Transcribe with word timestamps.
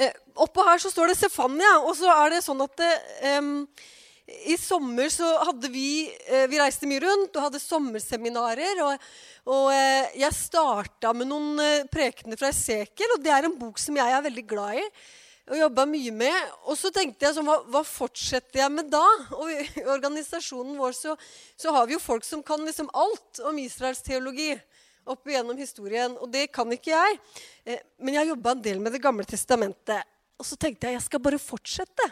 Eh, 0.00 0.12
oppå 0.40 0.64
her 0.64 0.80
så 0.80 0.90
står 0.90 1.10
det 1.10 1.18
Stefania. 1.18 1.78
og 1.84 1.92
så 1.98 2.08
er 2.14 2.30
det 2.32 2.44
sånn 2.44 2.62
at 2.64 2.84
em, 3.28 3.50
i 4.46 4.56
sommer 4.56 5.10
så 5.12 5.26
hadde 5.44 5.68
vi 5.72 6.06
eh, 6.28 6.46
Vi 6.48 6.60
reiste 6.60 6.88
mye 6.88 7.02
rundt 7.04 7.36
og 7.36 7.48
hadde 7.48 7.60
sommerseminarer. 7.62 8.80
Og, 8.86 9.08
og 9.50 9.72
eh, 9.74 10.20
jeg 10.22 10.36
starta 10.36 11.12
med 11.16 11.28
noen 11.28 11.60
eh, 11.64 11.88
prekener 11.92 12.40
fra 12.40 12.52
Esekiel, 12.54 13.16
og 13.16 13.24
det 13.24 13.34
er 13.34 13.48
en 13.48 13.58
bok 13.58 13.80
som 13.82 13.98
jeg 13.98 14.16
er 14.16 14.24
veldig 14.24 14.46
glad 14.48 14.80
i. 14.80 14.86
Og 15.50 15.58
jobba 15.58 15.84
mye 15.90 16.14
med. 16.14 16.50
Og 16.70 16.78
så 16.78 16.92
tenkte 16.94 17.26
jeg 17.26 17.36
sånn, 17.36 17.48
hva, 17.50 17.58
hva 17.74 17.84
fortsetter 17.84 18.62
jeg 18.62 18.72
med 18.72 18.88
da? 18.92 19.04
Og 19.36 19.50
i 19.52 19.84
organisasjonen 19.96 20.78
vår 20.78 20.96
så, 20.96 21.16
så 21.58 21.74
har 21.74 21.90
vi 21.90 21.98
jo 21.98 22.02
folk 22.02 22.24
som 22.24 22.44
kan 22.46 22.62
liksom 22.64 22.88
alt 22.94 23.42
om 23.50 23.58
Israels 23.60 24.04
teologi 24.06 24.54
opp 25.12 25.28
igjennom 25.28 25.58
historien. 25.60 26.16
Og 26.20 26.30
det 26.32 26.46
kan 26.54 26.70
ikke 26.72 26.94
jeg. 26.94 27.20
Eh, 27.64 27.82
men 28.00 28.16
jeg 28.16 28.30
jobba 28.32 28.54
en 28.54 28.64
del 28.64 28.80
med 28.82 28.96
Det 28.96 29.02
gamle 29.02 29.26
testamentet. 29.28 30.06
Og 30.40 30.46
så 30.48 30.56
tenkte 30.56 30.88
jeg 30.88 30.96
jeg 30.96 31.06
skal 31.06 31.22
bare 31.22 31.40
fortsette. 31.42 32.08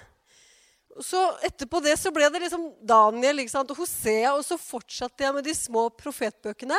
Så 1.05 1.20
Etterpå 1.47 1.80
det 1.84 1.95
så 2.01 2.11
ble 2.15 2.27
det 2.33 2.42
liksom 2.42 2.69
Daniel 2.83 3.45
ikke 3.45 3.55
sant? 3.55 3.70
og 3.70 3.79
Hosea, 3.79 4.34
og 4.34 4.42
så 4.45 4.59
fortsatte 4.59 5.25
jeg 5.25 5.34
med 5.37 5.47
de 5.47 5.55
små 5.55 5.87
profetbøkene. 5.95 6.79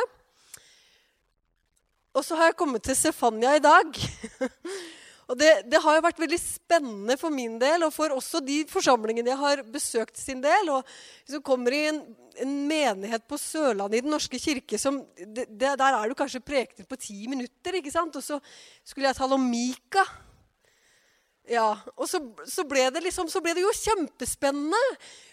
Og 2.10 2.24
så 2.26 2.36
har 2.36 2.50
jeg 2.50 2.58
kommet 2.58 2.82
til 2.84 2.98
Sefania 2.98 3.54
i 3.56 3.62
dag. 3.62 4.00
og 5.30 5.38
det, 5.38 5.50
det, 5.70 5.78
har 5.78 5.94
jo 5.94 6.02
vært 6.02 6.18
veldig 6.18 6.38
spennende 6.42 7.14
for 7.20 7.30
min 7.30 7.54
del, 7.60 7.84
og 7.86 7.92
for 7.94 8.10
også 8.16 8.40
de 8.42 8.64
forsamlingene 8.66 9.30
jeg 9.30 9.38
har 9.38 9.60
besøkt 9.70 10.18
sin 10.18 10.40
del. 10.42 10.72
og 10.74 10.88
Hvis 11.22 11.36
du 11.36 11.44
kommer 11.46 11.76
i 11.76 11.84
en, 11.92 12.00
en 12.42 12.56
menighet 12.66 13.28
på 13.30 13.38
Sørlandet 13.38 14.00
i 14.00 14.02
Den 14.02 14.10
norske 14.10 14.40
kirke 14.42 14.80
som, 14.80 14.98
det, 15.14 15.46
Der 15.54 15.84
er 15.86 16.10
du 16.10 16.16
kanskje 16.18 16.42
prekener 16.42 16.88
på 16.90 16.98
ti 16.98 17.28
minutter. 17.30 17.78
ikke 17.78 17.94
sant? 17.94 18.18
Og 18.18 18.26
så 18.26 18.40
skulle 18.82 19.06
jeg 19.06 19.20
tale 19.20 19.38
om 19.38 19.46
Mika. 19.46 20.02
Ja, 21.50 21.76
Og 21.96 22.10
så, 22.10 22.18
så, 22.46 22.66
ble 22.66 22.88
liksom, 22.98 23.30
så, 23.30 23.42
ble 23.42 23.54
det 23.54 23.62
jo 23.62 23.70
kjempespennende. 23.84 24.82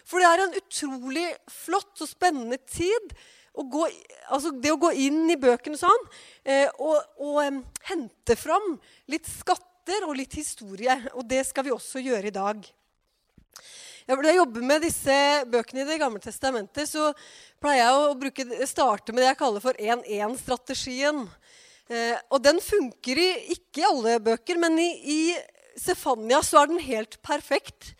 For 0.05 0.21
det 0.21 0.29
er 0.29 0.45
en 0.45 0.59
utrolig 0.61 1.25
flott 1.49 2.05
og 2.05 2.09
spennende 2.09 2.61
tid. 2.69 3.17
Å 3.57 3.65
gå, 3.65 3.87
altså 4.29 4.53
det 4.53 4.69
å 4.69 4.77
gå 4.77 4.91
inn 5.01 5.23
i 5.33 5.39
bøkene 5.41 5.79
sånn 5.79 6.03
eh, 6.45 6.67
og, 6.77 6.99
og 7.17 7.39
eh, 7.41 7.55
hente 7.89 8.35
fram 8.37 8.75
litt 9.09 9.25
skatter 9.87 10.07
og 10.07 10.17
litt 10.17 10.35
historie. 10.35 10.95
Og 11.15 11.23
det 11.23 11.45
skal 11.47 11.63
vi 11.63 11.71
også 11.71 12.01
gjøre 12.03 12.27
i 12.27 12.35
dag. 12.35 12.59
Når 14.07 14.27
jeg 14.27 14.37
jobber 14.37 14.63
med 14.63 14.83
disse 14.83 15.15
bøkene 15.47 15.83
i 15.83 15.87
Det 15.87 15.99
gamle 15.99 16.19
testamentet, 16.19 16.87
så 16.87 17.13
pleier 17.59 17.85
jeg 17.85 17.95
å 17.95 18.15
bruke, 18.15 18.67
starte 18.67 19.13
med 19.13 19.23
det 19.23 19.31
jeg 19.31 19.39
kaller 19.39 19.63
for 19.63 19.79
1-1-strategien. 19.79 21.25
Eh, 21.87 22.15
og 22.31 22.43
den 22.43 22.59
funker 22.63 23.19
i, 23.19 23.29
ikke 23.55 23.81
i 23.81 23.87
alle 23.87 24.19
bøker, 24.23 24.59
men 24.59 24.79
i, 24.79 24.89
i 25.03 25.19
Sefania 25.79 26.41
så 26.43 26.61
er 26.61 26.71
den 26.71 26.83
helt 26.83 27.19
perfekt. 27.23 27.93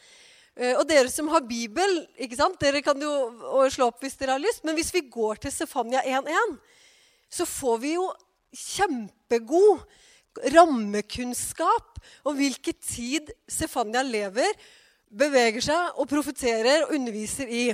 Eh, 0.56 0.76
og 0.78 0.88
dere 0.88 1.12
som 1.12 1.32
har 1.32 1.48
Bibel, 1.48 2.02
ikke 2.20 2.40
sant? 2.40 2.60
dere 2.60 2.84
kan 2.84 3.00
jo 3.00 3.68
slå 3.72 3.92
opp 3.92 4.04
hvis 4.04 4.20
dere 4.20 4.36
har 4.36 4.44
lyst. 4.44 4.64
Men 4.68 4.80
hvis 4.80 4.94
vi 4.96 5.08
går 5.12 5.44
til 5.44 5.56
Sefania 5.56 6.04
1.1, 6.04 6.58
så 7.32 7.48
får 7.48 7.80
vi 7.84 7.96
jo 7.96 8.08
kjempegod 8.56 9.84
rammekunnskap 10.54 12.00
om 12.28 12.38
hvilken 12.38 12.78
tid 12.84 13.32
Sefania 13.50 14.04
lever, 14.06 14.52
beveger 15.08 15.64
seg 15.64 16.00
og 16.00 16.10
profeterer 16.12 16.86
og 16.86 16.96
underviser 16.98 17.48
i. 17.48 17.66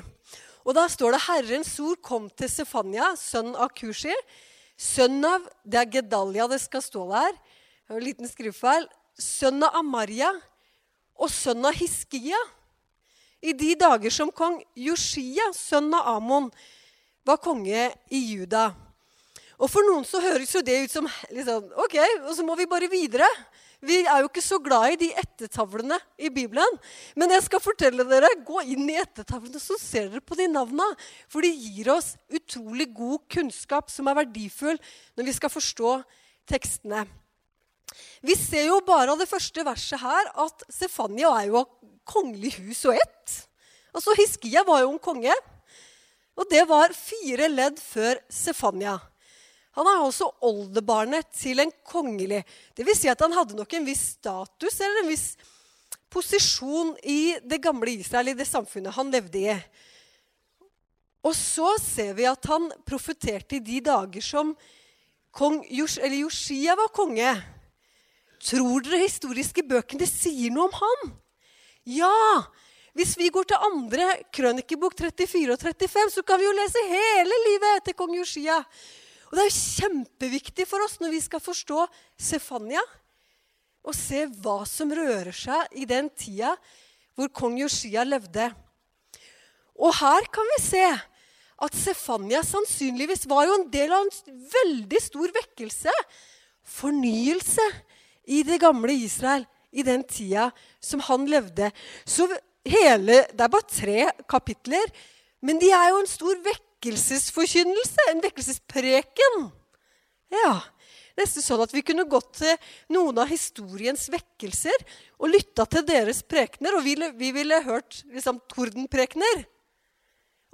Og 0.63 0.75
da 0.77 0.85
står 0.89 1.15
det 1.15 1.23
Herrens 1.25 1.73
ord 1.83 1.99
kom 2.05 2.29
til 2.31 2.51
Sefania, 2.51 3.13
sønn 3.19 3.51
av 3.55 3.73
Kushi. 3.75 4.13
Sønn 4.79 5.19
av 5.27 5.45
Det 5.63 5.79
er 5.81 5.91
Gedalia 5.99 6.47
det 6.49 6.61
skal 6.63 6.83
stå 6.83 7.07
der. 7.11 7.33
Det 7.87 7.97
en 7.97 8.05
liten 8.05 8.29
skrivefeil 8.29 8.87
sønn 9.19 9.61
av 9.63 9.75
Amaria 9.77 10.31
og 11.19 11.29
sønn 11.31 11.65
av 11.65 11.75
Hiskia. 11.77 12.39
I 13.43 13.53
de 13.53 13.73
dager 13.75 14.13
som 14.13 14.31
kong 14.31 14.61
Joshia, 14.79 15.49
sønn 15.53 15.91
av 15.93 16.15
Amon, 16.15 16.49
var 17.27 17.41
konge 17.43 17.89
i 18.09 18.21
Juda. 18.33 18.71
Og 19.63 19.69
For 19.71 19.85
noen 19.87 20.03
så 20.03 20.19
høres 20.19 20.51
jo 20.51 20.61
det 20.65 20.81
ut 20.83 20.91
som 20.91 21.05
liksom, 21.31 21.69
ok, 21.85 21.95
og 22.27 22.33
så 22.35 22.43
må 22.43 22.55
vi 22.59 22.67
bare 22.67 22.89
videre. 22.91 23.27
Vi 23.83 24.01
er 24.01 24.23
jo 24.23 24.29
ikke 24.29 24.43
så 24.43 24.57
glad 24.63 24.93
i 24.93 24.99
de 24.99 25.09
ettertavlene 25.19 25.97
i 26.19 26.29
Bibelen. 26.31 26.77
Men 27.19 27.31
jeg 27.35 27.45
skal 27.45 27.63
fortelle 27.63 28.03
dere, 28.07 28.31
gå 28.43 28.63
inn 28.75 28.87
i 28.91 28.97
ettertavlene, 28.99 29.59
så 29.59 29.77
ser 29.79 30.09
dere 30.11 30.23
på 30.23 30.35
de 30.39 30.49
navna. 30.51 30.87
For 31.31 31.43
de 31.43 31.51
gir 31.51 31.91
oss 31.95 32.13
utrolig 32.31 32.89
god 32.95 33.23
kunnskap 33.31 33.91
som 33.91 34.07
er 34.11 34.19
verdifull 34.23 34.79
når 35.15 35.29
vi 35.29 35.35
skal 35.35 35.51
forstå 35.51 35.95
tekstene. 36.51 37.05
Vi 38.23 38.35
ser 38.39 38.67
jo 38.67 38.81
bare 38.87 39.15
av 39.15 39.19
det 39.19 39.29
første 39.31 39.63
verset 39.67 39.99
her 40.01 40.31
at 40.43 40.67
Stefania 40.71 41.31
er 41.39 41.51
jo 41.51 41.61
av 41.61 41.71
kongelig 42.07 42.55
hus 42.59 42.83
og 42.89 42.99
ett. 42.99 43.39
Altså 43.95 44.15
Hiskia 44.19 44.63
var 44.67 44.83
jo 44.83 44.91
en 44.91 45.01
konge. 45.03 45.35
Og 46.39 46.47
det 46.51 46.63
var 46.67 46.95
fire 46.97 47.47
ledd 47.51 47.79
før 47.79 48.19
Sefania. 48.31 48.97
Han 49.73 49.89
er 49.89 50.03
også 50.03 50.29
oldebarnet 50.45 51.31
til 51.33 51.63
en 51.63 51.71
kongelig. 51.87 52.43
Vil 52.77 52.97
si 52.97 53.09
at 53.09 53.21
han 53.25 53.33
hadde 53.33 53.57
nok 53.57 53.73
en 53.73 53.87
viss 53.87 54.13
status 54.19 54.77
eller 54.79 55.01
en 55.01 55.09
viss 55.09 55.31
posisjon 56.13 56.93
i 57.09 57.35
det 57.41 57.57
gamle 57.63 57.95
Israel, 57.97 58.29
i 58.29 58.37
det 58.37 58.45
samfunnet 58.45 58.93
han 58.93 59.09
levde 59.13 59.41
i. 59.41 59.55
Og 61.23 61.33
så 61.37 61.71
ser 61.81 62.13
vi 62.17 62.27
at 62.29 62.45
han 62.51 62.67
profeterte 62.85 63.57
i 63.57 63.63
de 63.63 63.79
dager 63.81 64.21
som 64.21 64.51
kong 65.33 65.63
Jos, 65.71 65.97
Josia 65.97 66.75
var 66.77 66.91
konge. 66.93 67.31
Tror 68.43 68.83
dere 68.83 69.05
historiske 69.05 69.63
bøkene 69.65 70.05
sier 70.05 70.51
noe 70.53 70.67
om 70.67 70.77
han? 70.81 71.13
Ja! 71.89 72.43
Hvis 72.93 73.15
vi 73.17 73.31
går 73.33 73.47
til 73.49 73.63
andre 73.65 74.05
krønikebok 74.35 74.93
34 74.99 75.55
og 75.55 75.63
35, 75.63 76.11
så 76.13 76.21
kan 76.21 76.37
vi 76.37 76.45
jo 76.45 76.53
lese 76.53 76.83
hele 76.91 77.39
livet 77.47 77.87
til 77.87 77.95
kong 77.97 78.13
Josia. 78.19 78.59
Og 79.33 79.39
det 79.39 79.47
er 79.49 79.55
kjempeviktig 79.57 80.65
for 80.69 80.85
oss 80.85 80.99
når 81.01 81.09
vi 81.15 81.19
skal 81.25 81.41
forstå 81.41 81.87
Sefania, 82.21 82.83
å 83.81 83.89
se 83.97 84.27
hva 84.29 84.59
som 84.69 84.93
rører 84.93 85.33
seg 85.33 85.73
i 85.81 85.87
den 85.89 86.05
tida 86.13 86.51
hvor 87.17 87.31
kong 87.33 87.57
Joshia 87.57 88.05
levde. 88.05 88.45
Og 89.73 89.89
her 89.97 90.29
kan 90.37 90.51
vi 90.53 90.59
se 90.61 90.83
at 90.85 91.79
Sefania 91.81 92.43
sannsynligvis 92.45 93.25
var 93.31 93.47
jo 93.49 93.57
en 93.57 93.65
del 93.73 93.97
av 93.97 94.05
en 94.05 94.37
veldig 94.53 95.01
stor 95.01 95.33
vekkelse. 95.33 95.97
Fornyelse 96.77 97.65
i 98.29 98.45
det 98.45 98.61
gamle 98.61 98.93
Israel 98.93 99.47
i 99.73 99.81
den 99.81 100.05
tida 100.05 100.51
som 100.77 101.01
han 101.09 101.25
levde. 101.25 101.73
Så 102.05 102.29
hele, 102.69 103.25
Det 103.33 103.41
er 103.41 103.49
bare 103.49 103.67
tre 103.81 104.11
kapitler, 104.29 104.93
men 105.41 105.57
de 105.57 105.73
er 105.73 105.89
jo 105.89 106.03
en 106.03 106.13
stor 106.13 106.37
vekkelsesforkynnelse. 106.83 108.11
En 108.11 108.21
vekkelsespreken. 108.23 109.49
Ja, 110.33 110.61
Nesten 111.13 111.43
sånn 111.45 111.61
at 111.61 111.69
vi 111.75 111.83
kunne 111.85 112.07
gått 112.09 112.39
til 112.39 112.55
noen 112.89 113.19
av 113.21 113.29
historiens 113.29 114.07
vekkelser 114.09 114.73
og 115.21 115.29
lytta 115.29 115.67
til 115.69 115.85
deres 115.85 116.23
prekener. 116.25 116.73
Og 116.73 116.81
vi, 116.81 116.95
vi 117.19 117.29
ville 117.35 117.59
hørt 117.67 117.99
liksom, 118.09 118.39
tordenprekener 118.49 119.43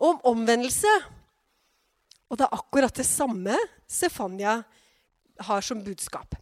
om 0.04 0.20
omvendelse. 0.28 0.92
Og 2.28 2.42
det 2.42 2.44
er 2.44 2.60
akkurat 2.60 2.92
det 3.00 3.08
samme 3.08 3.56
Stefania 3.88 4.60
har 5.48 5.64
som 5.64 5.80
budskap. 5.80 6.36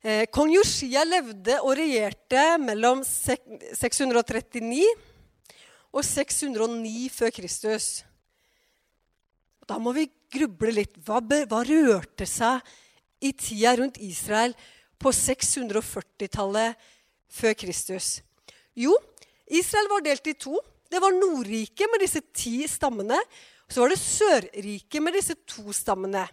Eh, 0.00 0.24
kong 0.32 0.56
Josia 0.56 1.04
levde 1.04 1.60
og 1.60 1.76
regjerte 1.76 2.56
mellom 2.64 3.04
639 3.04 4.86
og 5.92 6.00
609 6.00 7.10
før 7.12 7.36
Kristus. 7.36 8.00
Da 9.70 9.78
må 9.78 9.92
vi 9.94 10.08
gruble 10.34 10.72
litt. 10.74 10.96
Hva, 11.06 11.20
hva 11.22 11.62
rørte 11.62 12.26
seg 12.26 12.58
i 13.22 13.30
tida 13.38 13.76
rundt 13.78 14.00
Israel 14.02 14.56
på 14.98 15.12
640-tallet 15.14 16.90
før 17.30 17.54
Kristus? 17.58 18.16
Jo, 18.74 18.96
Israel 19.46 19.86
var 19.92 20.02
delt 20.06 20.26
i 20.26 20.34
to. 20.34 20.58
Det 20.90 20.98
var 21.02 21.14
Nordriket 21.14 21.86
med 21.92 22.02
disse 22.02 22.22
ti 22.34 22.64
stammene. 22.70 23.18
Og 23.68 23.74
så 23.74 23.84
var 23.84 23.92
det 23.92 24.00
Sørriket 24.02 25.04
med 25.04 25.14
disse 25.14 25.36
to 25.46 25.70
stammene. 25.76 26.24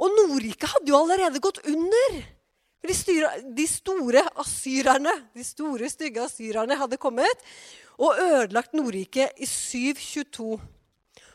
Og 0.00 0.12
Nordriket 0.18 0.68
hadde 0.74 0.92
jo 0.92 0.98
allerede 1.00 1.40
gått 1.40 1.62
under. 1.64 2.18
De, 2.84 2.96
styre, 2.96 3.30
de 3.56 3.64
store 3.68 4.26
asyrerne, 4.40 5.12
de 5.36 5.44
store, 5.44 5.88
stygge 5.92 6.24
asyrerne 6.24 6.76
hadde 6.80 7.00
kommet 7.00 7.48
og 8.00 8.16
ødelagt 8.16 8.76
Nordriket 8.76 9.40
i 9.40 9.48
722. 9.48 10.60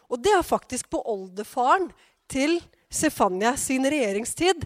Og 0.10 0.22
det 0.22 0.34
er 0.36 0.46
faktisk 0.46 0.90
på 0.94 1.02
oldefaren 1.02 1.90
til 2.32 2.60
Sefania 2.92 3.56
sin 3.60 3.86
regjeringstid. 3.86 4.66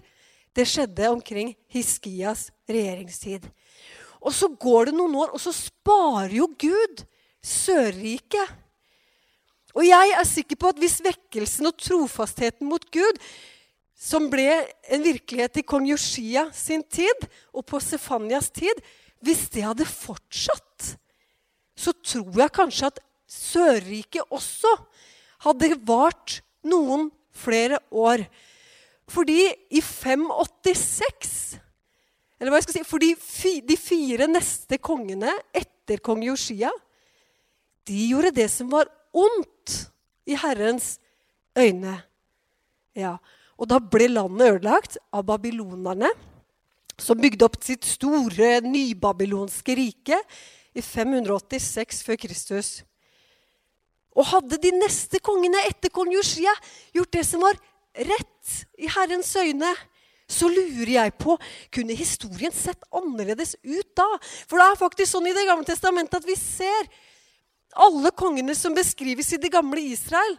Det 0.56 0.66
skjedde 0.68 1.12
omkring 1.12 1.54
Hiskias 1.72 2.50
regjeringstid. 2.70 3.46
Og 4.20 4.34
så 4.36 4.50
går 4.52 4.90
det 4.90 4.98
noen 4.98 5.16
år, 5.22 5.32
og 5.32 5.42
så 5.42 5.54
sparer 5.56 6.36
jo 6.42 6.50
Gud 6.60 7.06
Sørriket. 7.40 8.58
Og 9.78 9.86
jeg 9.86 10.12
er 10.18 10.28
sikker 10.28 10.60
på 10.60 10.72
at 10.74 10.82
hvis 10.82 10.98
vekkelsen 11.06 11.70
og 11.70 11.78
trofastheten 11.80 12.68
mot 12.68 12.84
Gud 12.92 13.22
som 14.00 14.30
ble 14.32 14.48
en 14.92 15.04
virkelighet 15.04 15.60
i 15.62 15.66
kong 15.68 15.86
Joshia 15.88 16.48
sin 16.56 16.84
tid 16.84 17.28
og 17.54 17.66
på 17.70 17.80
Sefanias 17.84 18.50
tid, 18.56 18.82
hvis 19.24 19.48
det 19.54 19.66
hadde 19.68 19.88
fortsatt, 19.88 20.96
så 21.80 21.94
tror 21.96 22.44
jeg 22.44 22.56
kanskje 22.56 22.92
at 22.92 23.00
Sørriket 23.30 24.26
også 24.34 24.72
hadde 25.46 25.74
vart 25.88 26.40
noen 26.68 27.10
flere 27.36 27.80
år. 27.92 28.26
Fordi 29.10 29.48
i 29.74 29.82
586 29.82 31.58
Eller 32.38 32.54
hva 32.54 32.60
jeg 32.60 32.68
skal 32.68 32.76
si 32.78 32.84
Fordi 32.86 33.62
de 33.66 33.78
fire 33.80 34.28
neste 34.30 34.78
kongene 34.78 35.32
etter 35.56 35.98
kong 36.06 36.22
Joshia, 36.28 36.70
de 37.90 38.04
gjorde 38.12 38.36
det 38.38 38.46
som 38.54 38.70
var 38.70 38.86
ondt 39.18 39.80
i 40.30 40.38
Herrens 40.38 41.00
øyne. 41.58 41.96
Ja, 42.94 43.18
Og 43.58 43.68
da 43.68 43.80
ble 43.82 44.08
landet 44.08 44.54
ødelagt 44.54 45.00
av 45.12 45.26
babylonerne, 45.26 46.12
som 47.00 47.20
bygde 47.20 47.48
opp 47.48 47.58
sitt 47.64 47.88
store 47.88 48.60
nybabylonske 48.64 49.76
rike 49.76 50.20
i 50.78 50.84
586 50.86 52.04
før 52.06 52.20
Kristus. 52.22 52.70
Og 54.20 54.28
hadde 54.34 54.60
de 54.60 54.74
neste 54.76 55.22
kongene 55.24 55.62
etter 55.70 55.92
kong 55.96 56.12
Josia 56.12 56.52
gjort 56.96 57.14
det 57.16 57.24
som 57.28 57.46
var 57.46 57.56
rett 57.96 58.60
i 58.80 58.90
Herrens 58.92 59.32
øyne, 59.40 59.72
så 60.30 60.50
lurer 60.52 60.92
jeg 60.94 61.16
på 61.18 61.38
kunne 61.74 61.96
historien 61.98 62.54
sett 62.54 62.84
annerledes 62.94 63.56
ut 63.64 63.96
da? 63.98 64.06
For 64.46 64.60
det 64.60 64.68
er 64.68 64.82
faktisk 64.84 65.12
sånn 65.16 65.30
i 65.32 65.34
Det 65.34 65.48
gamle 65.48 65.66
testamentet 65.66 66.20
at 66.20 66.28
vi 66.28 66.36
ser 66.38 66.90
alle 67.80 68.12
kongene 68.14 68.54
som 68.58 68.76
beskrives 68.78 69.32
i 69.34 69.42
det 69.42 69.52
gamle 69.54 69.82
Israel. 69.82 70.38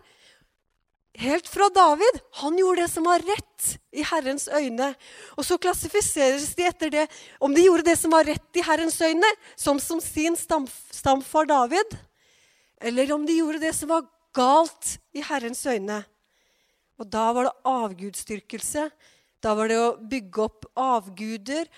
Helt 1.19 1.49
fra 1.51 1.67
David. 1.75 2.21
Han 2.43 2.59
gjorde 2.59 2.85
det 2.85 2.93
som 2.93 3.09
var 3.09 3.23
rett 3.27 3.73
i 3.91 4.05
Herrens 4.07 4.47
øyne. 4.47 4.93
Og 5.35 5.47
så 5.47 5.59
klassifiseres 5.59 6.53
de 6.55 6.69
etter 6.69 6.93
det 6.95 7.07
om 7.43 7.55
de 7.55 7.67
gjorde 7.67 7.89
det 7.91 7.97
som 7.99 8.15
var 8.15 8.29
rett 8.29 8.61
i 8.61 8.65
Herrens 8.67 9.01
øyne, 9.03 9.33
som 9.59 9.81
som 9.83 9.99
sin 10.05 10.39
stamfar 10.39 11.51
David 11.51 11.99
eller 12.81 13.13
om 13.13 13.27
de 13.27 13.37
gjorde 13.39 13.61
det 13.63 13.73
som 13.77 13.91
var 13.93 14.09
galt 14.37 14.97
i 15.13 15.23
Herrens 15.25 15.63
øyne. 15.67 16.03
Og 17.01 17.09
da 17.09 17.31
var 17.33 17.49
det 17.49 17.69
avgudsdyrkelse. 17.69 18.89
Da 19.41 19.55
var 19.57 19.71
det 19.71 19.79
å 19.81 19.97
bygge 19.97 20.43
opp 20.45 20.67
avguder, 20.77 21.69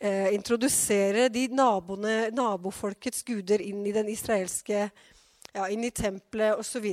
eh, 0.00 0.34
introdusere 0.34 1.28
de 1.28 1.46
naboene, 1.48 2.30
nabofolkets 2.34 3.22
guder 3.22 3.62
inn 3.62 3.86
i 3.86 3.92
den 3.94 4.08
israelske 4.08 4.90
ja, 5.54 5.68
inn 5.68 5.84
i 5.84 5.90
tempelet 5.90 6.58
osv. 6.58 6.86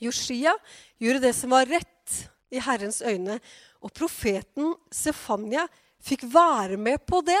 Joshia 0.00 0.54
gjorde 0.98 1.20
det 1.26 1.34
som 1.34 1.50
var 1.50 1.66
rett 1.66 2.30
i 2.50 2.60
Herrens 2.62 3.02
øyne. 3.02 3.40
Og 3.82 3.92
profeten 3.92 4.74
Sefania 4.92 5.66
fikk 6.02 6.24
være 6.32 6.76
med 6.76 7.02
på 7.06 7.20
det. 7.26 7.40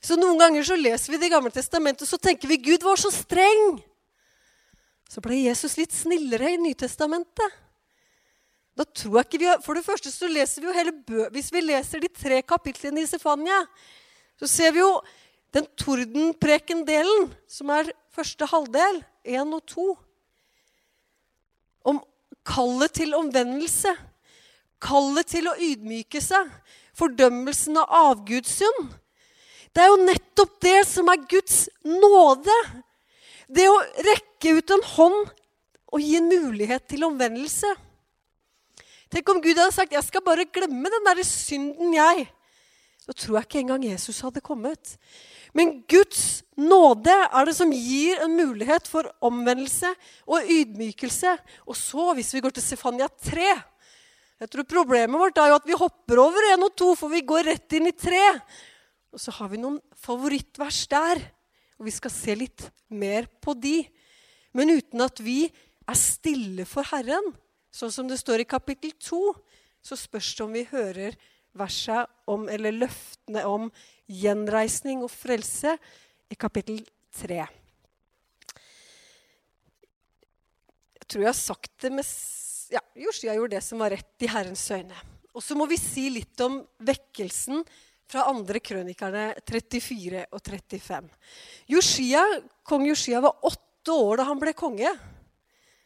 Så 0.00 0.16
Noen 0.16 0.38
ganger 0.40 0.64
så 0.64 0.76
leser 0.76 1.12
vi 1.12 1.18
Det 1.20 1.28
gamle 1.28 1.50
testamentet 1.52 2.06
og 2.06 2.08
så 2.08 2.16
tenker 2.16 2.48
vi 2.48 2.56
Gud 2.56 2.84
var 2.84 2.96
så 2.96 3.10
streng 3.12 3.80
så 5.10 5.22
ble 5.24 5.40
Jesus 5.42 5.74
litt 5.80 5.94
snillere 5.94 6.52
i 6.54 6.60
Nytestamentet. 6.60 7.56
Da 8.78 8.86
tror 8.86 9.18
jeg 9.18 9.26
ikke 9.26 9.40
vi 9.42 9.48
har, 9.50 9.62
For 9.64 9.74
det 9.74 9.84
første 9.84 10.12
så 10.12 10.28
leser 10.30 10.62
vi 10.62 10.68
jo 10.70 10.76
hele 10.76 10.92
bø... 10.94 11.26
Hvis 11.34 11.50
vi 11.52 11.64
leser 11.64 12.02
de 12.02 12.08
tre 12.14 12.38
kapitlene 12.46 13.02
i 13.02 13.08
Sefania, 13.10 13.58
så 14.38 14.48
ser 14.48 14.70
vi 14.76 14.84
jo 14.84 14.92
den 15.52 15.66
tordenpreken-delen, 15.82 17.26
som 17.50 17.72
er 17.74 17.90
første 18.14 18.46
halvdel, 18.52 19.00
én 19.26 19.50
og 19.56 19.64
to. 19.68 19.88
Om 21.82 21.98
kallet 22.46 22.94
til 23.00 23.16
omvendelse. 23.18 23.92
Kallet 24.80 25.28
til 25.34 25.50
å 25.50 25.56
ydmyke 25.58 26.22
seg. 26.22 26.46
Fordømmelsen 26.96 27.82
av 27.82 27.90
avgudssynd. 28.12 28.94
Det 29.74 29.82
er 29.82 29.90
jo 29.90 30.06
nettopp 30.06 30.54
det 30.62 30.78
som 30.86 31.10
er 31.10 31.26
Guds 31.30 31.64
nåde 31.82 32.54
det 33.50 33.66
å 33.68 33.78
rekke 34.06 34.56
ut 34.58 34.74
en 34.74 34.84
hånd 34.94 35.20
og 35.90 36.02
gi 36.02 36.16
en 36.20 36.28
mulighet 36.30 36.86
til 36.90 37.06
omvendelse. 37.08 37.70
Tenk 39.10 39.30
om 39.32 39.40
Gud 39.42 39.58
hadde 39.58 39.74
sagt 39.74 39.92
'Jeg 39.92 40.04
skal 40.06 40.22
bare 40.22 40.44
glemme 40.44 40.90
den 40.90 41.06
derre 41.06 41.24
synden, 41.24 41.94
jeg'. 41.94 42.28
Så 43.00 43.12
tror 43.12 43.36
jeg 43.36 43.46
ikke 43.46 43.58
engang 43.58 43.84
Jesus 43.84 44.20
hadde 44.20 44.40
kommet. 44.40 44.96
Men 45.52 45.82
Guds 45.88 46.44
nåde 46.56 47.10
er 47.10 47.44
det 47.44 47.56
som 47.56 47.72
gir 47.72 48.22
en 48.22 48.36
mulighet 48.36 48.86
for 48.86 49.02
omvendelse 49.20 49.88
og 50.26 50.46
ydmykelse. 50.46 51.38
Og 51.66 51.74
så, 51.76 52.14
hvis 52.14 52.34
vi 52.34 52.40
går 52.40 52.50
til 52.50 52.62
Stefania 52.62 53.08
3 53.08 53.62
jeg 54.40 54.48
tror 54.48 54.64
Problemet 54.64 55.20
vårt 55.20 55.36
er 55.36 55.50
jo 55.50 55.58
at 55.58 55.66
vi 55.68 55.76
hopper 55.76 56.20
over 56.22 56.46
1 56.54 56.62
og 56.64 56.72
2, 56.80 56.94
for 56.96 57.12
vi 57.12 57.20
går 57.20 57.44
rett 57.44 57.72
inn 57.76 57.90
i 57.90 57.92
3. 57.92 58.40
Og 59.12 59.20
så 59.20 59.34
har 59.36 59.50
vi 59.52 59.60
noen 59.60 59.76
favorittvers 60.00 60.86
der. 60.88 61.20
Og 61.80 61.88
vi 61.88 61.94
skal 61.96 62.12
se 62.12 62.36
litt 62.36 62.66
mer 62.92 63.26
på 63.40 63.54
de. 63.56 63.80
Men 64.52 64.74
uten 64.76 65.00
at 65.00 65.22
vi 65.24 65.46
er 65.88 65.98
stille 65.98 66.66
for 66.68 66.84
Herren, 66.92 67.32
sånn 67.72 67.92
som 67.94 68.08
det 68.10 68.20
står 68.20 68.44
i 68.44 68.48
kapittel 68.50 68.92
2, 69.00 69.20
så 69.80 69.96
spørs 69.96 70.34
det 70.36 70.44
om 70.44 70.52
vi 70.52 70.66
hører 70.68 71.16
versa 71.56 72.04
om, 72.30 72.44
eller 72.52 72.76
løftene 72.76 73.46
om 73.48 73.70
gjenreisning 74.10 75.00
og 75.06 75.10
frelse 75.10 75.76
i 76.30 76.36
kapittel 76.38 76.82
3. 77.16 77.40
Jeg 81.00 81.08
tror 81.10 81.24
jeg 81.24 81.32
har 81.32 81.40
sagt 81.40 81.72
det 81.82 81.90
med 81.94 82.06
ja, 82.70 82.82
Josia 82.94 83.34
gjorde 83.34 83.56
det 83.56 83.64
som 83.66 83.80
var 83.82 83.90
rett 83.96 84.22
i 84.22 84.30
Herrens 84.30 84.68
øyne. 84.70 84.98
Og 85.34 85.42
så 85.42 85.56
må 85.58 85.66
vi 85.70 85.78
si 85.80 86.08
litt 86.12 86.38
om 86.44 86.60
vekkelsen 86.86 87.64
fra 88.10 88.26
andre 88.30 88.58
krønikerne 88.62 89.30
34 89.46 90.24
og 90.34 90.42
35. 90.42 91.08
Joshia, 91.70 92.24
Kong 92.66 92.88
Joshia 92.88 93.22
var 93.22 93.46
åtte 93.46 93.94
år 93.94 94.20
da 94.20 94.26
han 94.30 94.40
ble 94.42 94.54
konge. 94.56 94.90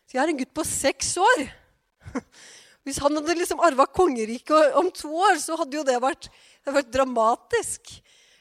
Så 0.08 0.16
jeg 0.16 0.22
er 0.24 0.32
en 0.32 0.40
gutt 0.40 0.54
på 0.56 0.64
seks 0.68 1.14
år. 1.20 1.44
Hvis 2.84 3.00
han 3.00 3.16
hadde 3.16 3.36
liksom 3.38 3.62
arva 3.64 3.86
kongeriket 3.88 4.76
om 4.80 4.90
to 4.92 5.12
år, 5.16 5.38
så 5.40 5.56
hadde 5.60 5.78
jo 5.78 5.84
det 5.86 5.96
vært, 6.04 6.28
det 6.64 6.74
vært 6.76 6.92
dramatisk. 6.92 7.94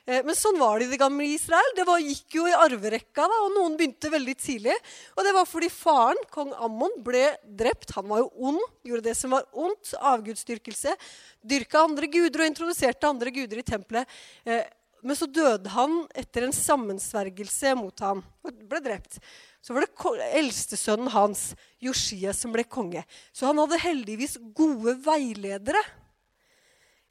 Eh, 0.06 0.20
men 0.26 0.36
sånn 0.36 0.60
var 0.60 0.80
det 0.80 0.90
i 0.90 0.92
det 0.92 1.00
gamle 1.00 1.26
Israel. 1.32 1.72
Det 1.78 1.86
var, 1.88 2.04
gikk 2.04 2.38
jo 2.40 2.46
i 2.50 2.56
arverekka, 2.58 3.28
da, 3.30 3.40
og 3.46 3.54
noen 3.56 3.78
begynte 3.80 4.12
veldig 4.12 4.36
tidlig. 4.36 4.76
Og 5.16 5.24
det 5.28 5.34
var 5.36 5.48
fordi 5.48 5.70
faren, 5.72 6.20
kong 6.34 6.52
Ammon, 6.66 6.98
ble 7.06 7.26
drept. 7.48 7.96
Han 7.98 8.10
var 8.12 8.24
jo 8.26 8.50
ond, 8.52 8.62
gjorde 8.84 9.08
det 9.08 9.16
som 9.20 9.36
var 9.36 9.48
ondt. 9.56 9.96
Avgudsdyrkelse. 10.14 10.98
Dyrka 11.40 11.86
andre 11.88 12.12
guder 12.12 12.44
og 12.44 12.52
introduserte 12.52 13.10
andre 13.10 13.32
guder 13.36 13.64
i 13.64 13.68
tempelet. 13.68 14.20
Eh, 14.44 14.66
men 15.04 15.20
så 15.20 15.28
døde 15.28 15.72
han 15.72 16.06
etter 16.16 16.46
en 16.46 16.56
sammensvergelse 16.56 17.74
mot 17.75 18.04
ham. 18.04 18.22
Og 18.44 18.62
ble 18.68 18.80
drept. 18.84 19.20
Så 19.63 19.75
var 19.75 19.86
det 19.86 20.30
eldstesønnen 20.36 21.12
hans, 21.12 21.54
Joshia, 21.84 22.34
som 22.36 22.51
ble 22.56 22.66
konge. 22.68 23.04
Så 23.32 23.48
han 23.48 23.60
hadde 23.60 23.80
heldigvis 23.84 24.36
gode 24.56 24.98
veiledere 25.04 25.80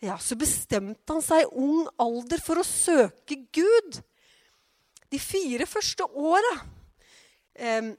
ja, 0.02 0.16
så 0.18 0.35
bestemte 0.38 1.14
han 1.14 1.23
seg 1.23 1.44
i 1.44 1.50
ung 1.62 1.87
alder 2.02 2.40
for 2.42 2.59
å 2.59 2.66
søke 2.66 3.38
Gud. 3.54 4.00
De 5.12 5.21
fire 5.23 5.68
første 5.68 6.06
åra. 6.09 6.54
Um, 7.54 7.92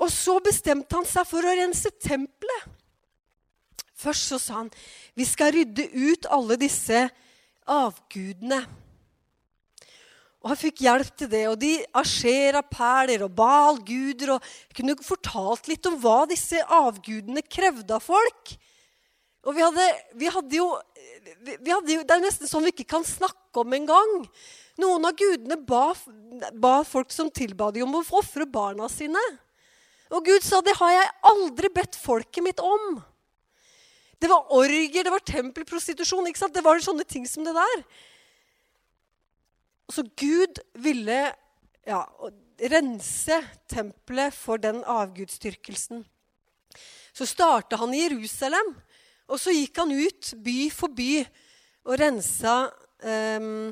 og 0.00 0.08
så 0.10 0.38
bestemte 0.42 0.96
han 0.96 1.06
seg 1.06 1.26
for 1.28 1.44
å 1.44 1.52
rense 1.58 1.92
tempelet. 2.02 2.70
Først 3.94 4.32
så 4.32 4.40
sa 4.42 4.62
han 4.62 4.72
vi 5.16 5.26
skal 5.28 5.52
rydde 5.54 5.86
ut 5.92 6.26
alle 6.32 6.56
disse 6.60 7.04
avgudene. 7.70 8.64
Og 10.44 10.50
han 10.52 10.60
fikk 10.60 10.82
hjelp 10.84 11.12
til 11.16 11.30
det. 11.32 11.44
Og 11.48 11.56
de 11.60 11.72
asjera 11.96 12.60
perler 12.64 13.24
og 13.24 13.32
balguder, 13.36 14.34
Og 14.36 14.76
kunne 14.76 14.96
fortalt 15.00 15.68
litt 15.68 15.86
om 15.88 15.96
hva 16.00 16.24
disse 16.28 16.60
avgudene 16.64 17.44
krevde 17.44 17.96
av 17.96 18.04
folk. 18.04 18.56
Og 19.44 19.52
vi 19.56 19.64
hadde, 19.64 19.86
vi 20.16 20.28
hadde, 20.32 20.56
jo, 20.56 20.68
vi 21.44 21.72
hadde, 21.72 21.92
jo, 21.92 22.02
Det 22.02 22.14
er 22.16 22.22
nesten 22.22 22.48
sånn 22.48 22.64
vi 22.64 22.72
ikke 22.72 22.88
kan 22.96 23.04
snakke 23.04 23.60
om 23.60 23.76
engang. 23.76 24.12
Noen 24.80 25.04
av 25.06 25.16
gudene 25.18 25.58
ba, 25.60 25.92
ba 26.58 26.76
folk 26.88 27.12
som 27.14 27.30
tilba 27.30 27.70
dem 27.74 27.86
om 27.86 28.00
å 28.00 28.04
ofre 28.20 28.46
barna 28.48 28.88
sine. 28.90 29.20
Og 30.14 30.24
Gud 30.26 30.44
sa 30.46 30.60
det 30.64 30.76
har 30.78 30.94
jeg 30.94 31.12
aldri 31.30 31.70
bedt 31.74 31.98
folket 31.98 32.44
mitt 32.44 32.62
om. 32.62 33.02
Det 34.20 34.30
var 34.30 34.52
orger, 34.56 35.04
det 35.04 35.12
var 35.12 35.24
tempelprostitusjon. 35.26 36.26
ikke 36.30 36.40
sant? 36.40 36.54
Det 36.56 36.64
var 36.64 36.80
sånne 36.80 37.04
ting 37.04 37.26
som 37.28 37.44
det 37.44 37.54
der. 37.56 37.84
Så 39.92 40.06
Gud 40.16 40.62
ville 40.80 41.18
ja, 41.84 42.00
rense 42.72 43.40
tempelet 43.68 44.32
for 44.32 44.62
den 44.62 44.80
avgudsdyrkelsen. 44.88 46.06
Så 47.14 47.28
starta 47.28 47.76
han 47.78 47.92
i 47.94 48.00
Jerusalem. 48.06 48.74
Og 49.30 49.40
så 49.40 49.54
gikk 49.54 49.80
han 49.80 49.92
ut 49.94 50.32
by 50.44 50.58
for 50.74 50.92
by 50.92 51.24
og 51.84 51.98
rensa, 52.00 52.56
um, 53.04 53.70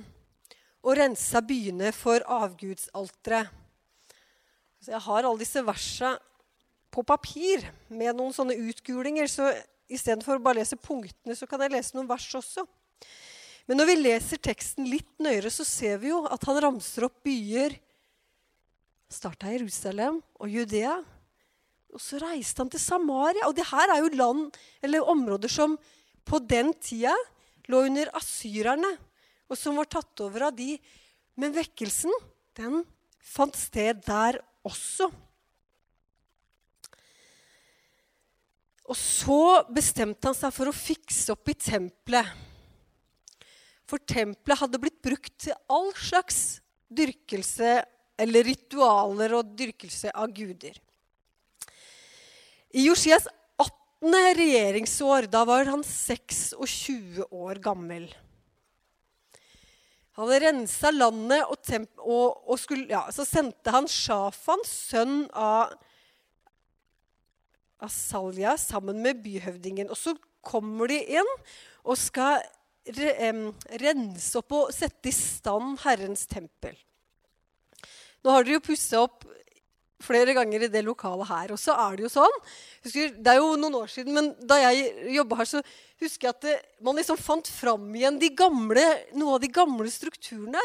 og 0.83 0.97
rensa 0.99 1.43
byene 1.45 1.93
for 1.97 2.25
avgudsaltere. 2.27 3.45
Så 4.83 4.95
jeg 4.95 5.05
har 5.05 5.25
alle 5.25 5.41
disse 5.41 5.63
versa 5.63 6.17
på 6.93 7.05
papir 7.07 7.63
med 7.89 8.17
noen 8.19 8.35
sånne 8.35 8.57
utgulinger. 8.69 9.31
Så 9.31 9.53
istedenfor 9.93 10.41
å 10.41 10.43
bare 10.43 10.61
lese 10.61 10.81
punktene, 10.81 11.37
så 11.39 11.47
kan 11.49 11.63
jeg 11.63 11.75
lese 11.77 11.97
noen 11.97 12.11
vers 12.11 12.27
også. 12.39 12.67
Men 13.69 13.79
når 13.79 13.93
vi 13.93 13.97
leser 14.01 14.43
teksten 14.43 14.89
litt 14.91 15.13
nøyere, 15.23 15.53
så 15.53 15.65
ser 15.67 16.01
vi 16.03 16.11
jo 16.11 16.25
at 16.27 16.43
han 16.49 16.59
ramser 16.65 17.07
opp 17.07 17.21
byer. 17.25 17.77
Starta 19.13 19.53
i 19.53 19.59
Jerusalem 19.59 20.19
og 20.41 20.51
Judea. 20.51 20.97
Og 21.93 22.01
så 22.01 22.21
reiste 22.23 22.63
han 22.63 22.71
til 22.73 22.81
Samaria. 22.81 23.47
Og 23.49 23.57
det 23.57 23.69
her 23.69 23.93
er 23.93 24.03
jo 24.03 24.13
land, 24.17 24.47
eller 24.85 25.11
områder 25.13 25.53
som 25.53 25.77
på 26.25 26.41
den 26.49 26.73
tida 26.81 27.15
lå 27.71 27.85
under 27.89 28.11
asyrerne, 28.17 28.95
og 29.51 29.59
som 29.59 29.77
var 29.79 29.91
tatt 29.91 30.23
over 30.25 30.49
av 30.49 30.57
de. 30.57 30.77
Men 31.39 31.55
vekkelsen, 31.55 32.13
den 32.57 32.83
fant 33.23 33.57
sted 33.59 34.01
der 34.07 34.41
også. 34.67 35.11
Og 38.89 38.99
så 38.99 39.43
bestemte 39.73 40.29
han 40.29 40.37
seg 40.37 40.53
for 40.55 40.69
å 40.69 40.77
fikse 40.77 41.33
opp 41.33 41.49
i 41.53 41.57
tempelet. 41.57 42.29
For 43.89 44.01
tempelet 44.09 44.61
hadde 44.63 44.81
blitt 44.81 45.01
brukt 45.05 45.35
til 45.45 45.57
all 45.73 45.91
slags 46.01 46.63
dyrkelse 46.93 47.77
eller 48.23 48.47
ritualer 48.47 49.35
og 49.37 49.53
dyrkelse 49.59 50.13
av 50.13 50.33
guder. 50.35 50.77
I 52.73 52.87
Josias 52.87 53.27
18. 53.61 54.15
regjeringsår, 54.37 55.27
da 55.29 55.45
var 55.45 55.69
han 55.69 55.83
26 55.85 57.21
år 57.29 57.59
gammel. 57.61 58.07
Han 60.17 60.25
hadde 60.25 60.39
rensa 60.47 60.93
landet, 60.93 61.45
og, 61.53 61.69
og, 62.01 62.39
og 62.49 62.61
skulle, 62.61 62.89
ja, 62.89 63.03
så 63.13 63.27
sendte 63.29 63.75
han 63.75 63.89
Shafan, 63.89 64.65
sønn 64.65 65.27
av 65.37 65.75
Asalya, 67.85 68.57
sammen 68.57 69.03
med 69.05 69.21
byhøvdingen. 69.21 69.93
Og 69.93 70.01
så 70.01 70.17
kommer 70.41 70.89
de 70.89 71.03
inn 71.21 71.33
og 71.85 72.01
skal 72.01 72.41
rense 73.83 74.41
opp 74.41 74.57
og 74.57 74.73
sette 74.75 75.13
i 75.13 75.15
stand 75.15 75.77
Herrens 75.85 76.25
tempel. 76.31 76.75
Nå 78.25 78.33
har 78.33 78.47
dere 78.47 78.57
jo 78.57 78.65
pussa 78.65 79.05
opp 79.05 79.29
flere 80.03 80.35
ganger 80.37 80.67
i 80.67 80.71
det 80.73 80.83
lokalet 80.87 81.31
her. 81.31 81.53
Og 81.55 81.61
så 81.61 81.77
er 81.87 81.97
det 81.97 82.07
jo 82.07 82.13
sånn 82.13 82.37
husker, 82.85 83.15
Det 83.17 83.33
er 83.33 83.41
jo 83.41 83.55
noen 83.61 83.79
år 83.83 83.93
siden, 83.93 84.15
men 84.17 84.33
da 84.39 84.59
jeg 84.61 85.15
jobba 85.19 85.41
her, 85.41 85.51
så 85.51 85.63
husker 86.03 86.29
jeg 86.29 86.35
at 86.35 86.47
det, 86.49 86.57
man 86.83 86.99
liksom 86.99 87.21
fant 87.21 87.49
fram 87.49 87.87
igjen 87.95 88.19
gamle, 88.37 88.87
noe 89.15 89.37
av 89.37 89.45
de 89.45 89.53
gamle 89.53 89.91
strukturene. 89.91 90.65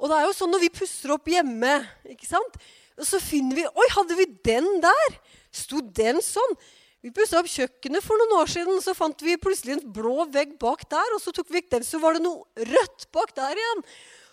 Og 0.00 0.08
det 0.08 0.18
er 0.18 0.28
jo 0.28 0.36
sånn 0.36 0.52
når 0.52 0.64
vi 0.64 0.74
pusser 0.80 1.12
opp 1.12 1.28
hjemme, 1.28 1.72
ikke 2.08 2.28
sant? 2.28 2.60
Og 3.00 3.08
så 3.08 3.20
finner 3.22 3.56
vi 3.56 3.64
Oi, 3.68 3.88
hadde 3.96 4.16
vi 4.18 4.28
den 4.44 4.68
der? 4.84 5.16
Sto 5.52 5.80
den 5.80 6.20
sånn? 6.24 6.56
Vi 7.00 7.12
pussa 7.16 7.40
opp 7.40 7.48
kjøkkenet 7.48 8.04
for 8.04 8.20
noen 8.20 8.42
år 8.42 8.50
siden, 8.52 8.80
så 8.84 8.92
fant 8.96 9.22
vi 9.24 9.38
plutselig 9.40 9.78
en 9.78 9.92
blå 9.94 10.26
vegg 10.32 10.58
bak 10.60 10.84
der. 10.92 11.14
Og 11.16 11.22
så 11.22 11.32
tok 11.32 11.48
vi 11.48 11.60
vekk 11.60 11.70
den, 11.78 11.86
så 11.86 12.00
var 12.02 12.16
det 12.16 12.24
noe 12.26 12.44
rødt 12.68 13.06
bak 13.14 13.32
der 13.38 13.56
igjen. 13.56 13.84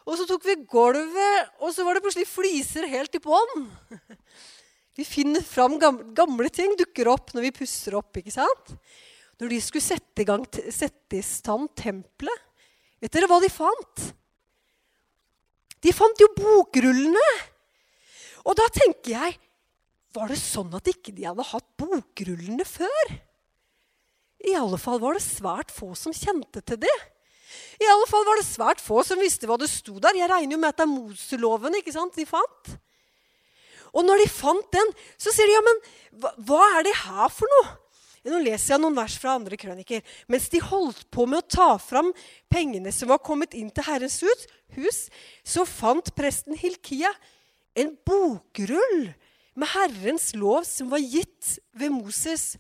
Og 0.08 0.16
så 0.16 0.26
tok 0.28 0.46
vi 0.48 0.56
gulvet, 0.72 1.50
og 1.60 1.74
så 1.76 1.84
var 1.84 1.98
det 1.98 2.04
plutselig 2.06 2.30
fliser 2.32 2.88
helt 2.88 3.18
i 3.18 3.24
bånn. 3.24 3.68
Vi 4.98 5.04
finner 5.06 5.44
fram 5.46 5.76
gamle, 5.78 6.08
gamle, 6.18 6.50
ting, 6.50 6.72
dukker 6.80 7.10
opp 7.12 7.36
når 7.36 7.44
vi 7.46 7.58
pusser 7.60 7.94
opp. 8.00 8.18
ikke 8.18 8.34
sant? 8.34 8.72
Når 9.38 9.52
de 9.52 9.60
skulle 9.62 9.86
sette 9.86 10.24
i, 10.24 10.26
gang, 10.26 10.46
sette 10.74 11.20
i 11.20 11.22
stand 11.22 11.70
tempelet, 11.78 12.48
vet 12.98 13.14
dere 13.14 13.30
hva 13.30 13.38
de 13.44 13.52
fant? 13.54 14.08
De 15.86 15.94
fant 15.94 16.24
jo 16.24 16.32
bokrullene! 16.40 17.28
Og 18.48 18.58
da 18.58 18.66
tenker 18.74 19.14
jeg 19.14 19.38
var 20.18 20.32
det 20.32 20.40
sånn 20.42 20.74
at 20.74 20.90
ikke 20.90 21.14
de 21.14 21.28
hadde 21.28 21.46
hatt 21.46 21.68
bokrullene 21.78 22.66
før? 22.66 23.14
I 24.50 24.56
alle 24.58 24.80
fall 24.82 25.02
var 25.04 25.18
det 25.18 25.26
svært 25.26 25.70
få 25.74 25.92
som 26.00 26.16
kjente 26.16 26.64
til 26.66 26.82
det. 26.82 26.98
I 27.82 27.90
alle 27.92 28.08
fall 28.10 28.26
var 28.28 28.40
det 28.40 28.48
svært 28.48 28.84
få 28.84 29.04
som 29.06 29.22
visste 29.22 29.50
hva 29.50 29.58
det 29.62 29.70
sto 29.72 29.98
der. 30.04 30.18
Jeg 30.18 30.30
regner 30.32 30.58
jo 30.58 30.62
med 30.62 30.74
at 30.74 30.80
det 30.82 30.88
er 30.88 30.94
Moseloven 30.94 31.80
ikke 31.80 31.96
sant, 31.96 32.18
de 32.18 32.28
fant. 32.28 32.78
Og 33.96 34.06
når 34.06 34.24
de 34.24 34.30
fant 34.30 34.72
den, 34.74 34.96
så 35.18 35.34
sier 35.34 35.50
de 35.50 35.56
ja, 35.56 35.66
men 35.66 35.84
hva, 36.22 36.34
hva 36.50 36.64
er 36.78 36.88
det 36.88 36.96
her 37.06 37.30
for 37.34 37.50
noe? 37.58 37.76
Nå 38.28 38.42
leser 38.44 38.74
jeg 38.74 38.84
noen 38.84 38.98
vers 38.98 39.16
fra 39.22 39.38
andre 39.38 39.58
krøniker. 39.60 40.04
Mens 40.28 40.50
de 40.52 40.60
holdt 40.64 41.06
på 41.14 41.24
med 41.30 41.40
å 41.40 41.48
ta 41.48 41.68
fram 41.80 42.12
pengene 42.52 42.92
som 42.92 43.12
var 43.12 43.24
kommet 43.24 43.56
inn 43.56 43.70
til 43.72 43.88
Herrens 43.88 44.20
hus, 44.76 45.02
så 45.48 45.64
fant 45.68 46.12
presten 46.18 46.58
Hilkia 46.60 47.14
en 47.78 47.94
bokrull 48.08 49.12
med 49.58 49.72
Herrens 49.72 50.34
lov 50.36 50.66
som 50.68 50.92
var 50.92 51.02
gitt 51.02 51.56
ved 51.78 51.94
Moses. 51.94 52.58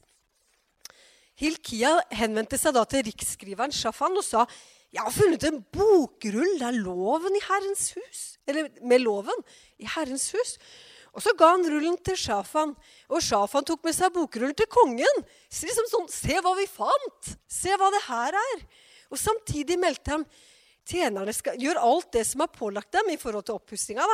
Hilkia 1.38 1.98
henvendte 2.15 2.58
seg 2.58 2.74
da 2.77 2.86
til 2.89 3.03
riksskriveren 3.10 3.75
Shafan 3.75 4.17
og 4.17 4.25
sa 4.25 4.48
jeg 4.96 5.03
har 5.03 5.12
funnet 5.12 5.44
en 5.48 5.58
bokrull 5.74 6.53
Det 6.60 6.67
er 6.70 6.77
loven 6.79 7.36
i 7.36 7.44
Herrens 7.44 7.89
hus, 7.98 8.22
eller 8.48 8.70
med 8.88 9.03
loven 9.03 9.44
i 9.84 9.88
Herrens 9.88 10.29
hus. 10.36 10.56
Og 11.17 11.24
Så 11.24 11.34
ga 11.38 11.50
han 11.56 11.65
rullen 11.65 11.98
til 12.06 12.17
Shafan, 12.20 12.75
og 13.10 13.24
Shafan 13.25 13.65
tok 13.65 13.84
med 13.88 13.96
seg 13.98 14.13
bokrullen 14.13 14.56
til 14.56 14.70
kongen. 14.70 15.24
Så 15.50 15.67
liksom 15.67 15.88
sånn, 15.91 16.12
Se 16.13 16.38
hva 16.44 16.53
vi 16.60 16.67
fant! 16.70 17.32
Se 17.50 17.74
hva 17.74 17.89
det 17.94 18.03
her 18.06 18.38
er! 18.38 18.67
Og 19.10 19.20
Samtidig 19.20 19.79
meldte 19.82 20.13
han 20.13 20.27
tjenerne 20.88 21.34
skal 21.36 21.58
gjøre 21.60 21.84
alt 21.84 22.12
det 22.15 22.24
som 22.27 22.44
er 22.46 22.53
pålagt 22.53 22.94
dem 22.96 23.10
i 23.12 23.20
forhold 23.20 23.48
til 23.48 23.58
oppussinga. 23.58 24.06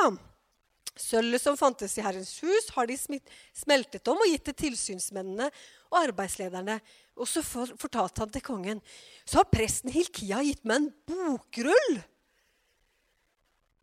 Sølvet 0.94 1.42
som 1.42 1.56
fantes 1.58 1.96
i 1.98 2.04
Herrens 2.04 2.36
hus, 2.44 2.68
har 2.76 2.86
de 2.86 2.94
smeltet 2.94 4.10
om 4.10 4.20
og 4.22 4.30
gitt 4.30 4.44
til 4.46 4.56
tilsynsmennene 4.68 5.48
og 5.90 5.98
arbeidslederne. 6.04 6.78
Og 7.18 7.26
så 7.30 7.42
fortalte 7.42 8.22
han 8.22 8.30
til 8.34 8.44
kongen. 8.46 8.82
Så 9.26 9.40
har 9.40 9.50
presten 9.50 9.90
Hilkia 9.94 10.42
gitt 10.46 10.62
meg 10.66 10.82
en 10.82 10.90
bokrull. 11.08 11.98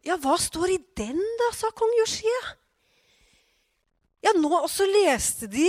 Ja, 0.07 0.15
hva 0.17 0.37
står 0.39 0.73
i 0.73 0.79
den, 0.97 1.19
da, 1.19 1.51
sa 1.53 1.69
kong 1.75 1.91
Joshia. 1.99 2.39
Ja, 4.23 4.33
nå 4.37 4.49
også 4.61 4.87
leste 4.87 5.49
de 5.51 5.67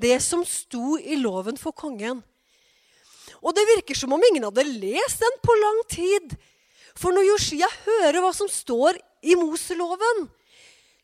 det 0.00 0.16
som 0.22 0.42
sto 0.46 0.96
i 0.98 1.18
loven 1.18 1.58
for 1.60 1.74
kongen. 1.76 2.22
Og 3.44 3.52
det 3.56 3.66
virker 3.68 3.98
som 3.98 4.14
om 4.14 4.22
ingen 4.30 4.46
hadde 4.46 4.64
lest 4.64 5.22
den 5.22 5.36
på 5.44 5.54
lang 5.58 5.82
tid. 5.90 6.36
For 6.96 7.14
når 7.14 7.28
Joshia 7.32 7.68
hører 7.84 8.22
hva 8.22 8.30
som 8.36 8.48
står 8.50 8.98
i 9.26 9.36
Moseloven, 9.38 10.28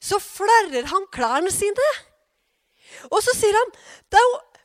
så 0.00 0.19
flerrer 0.23 0.88
han 0.90 1.09
klærne 1.12 1.52
sine. 1.52 1.88
Og 3.11 3.21
så 3.25 3.35
sier 3.37 3.57
han 3.57 3.75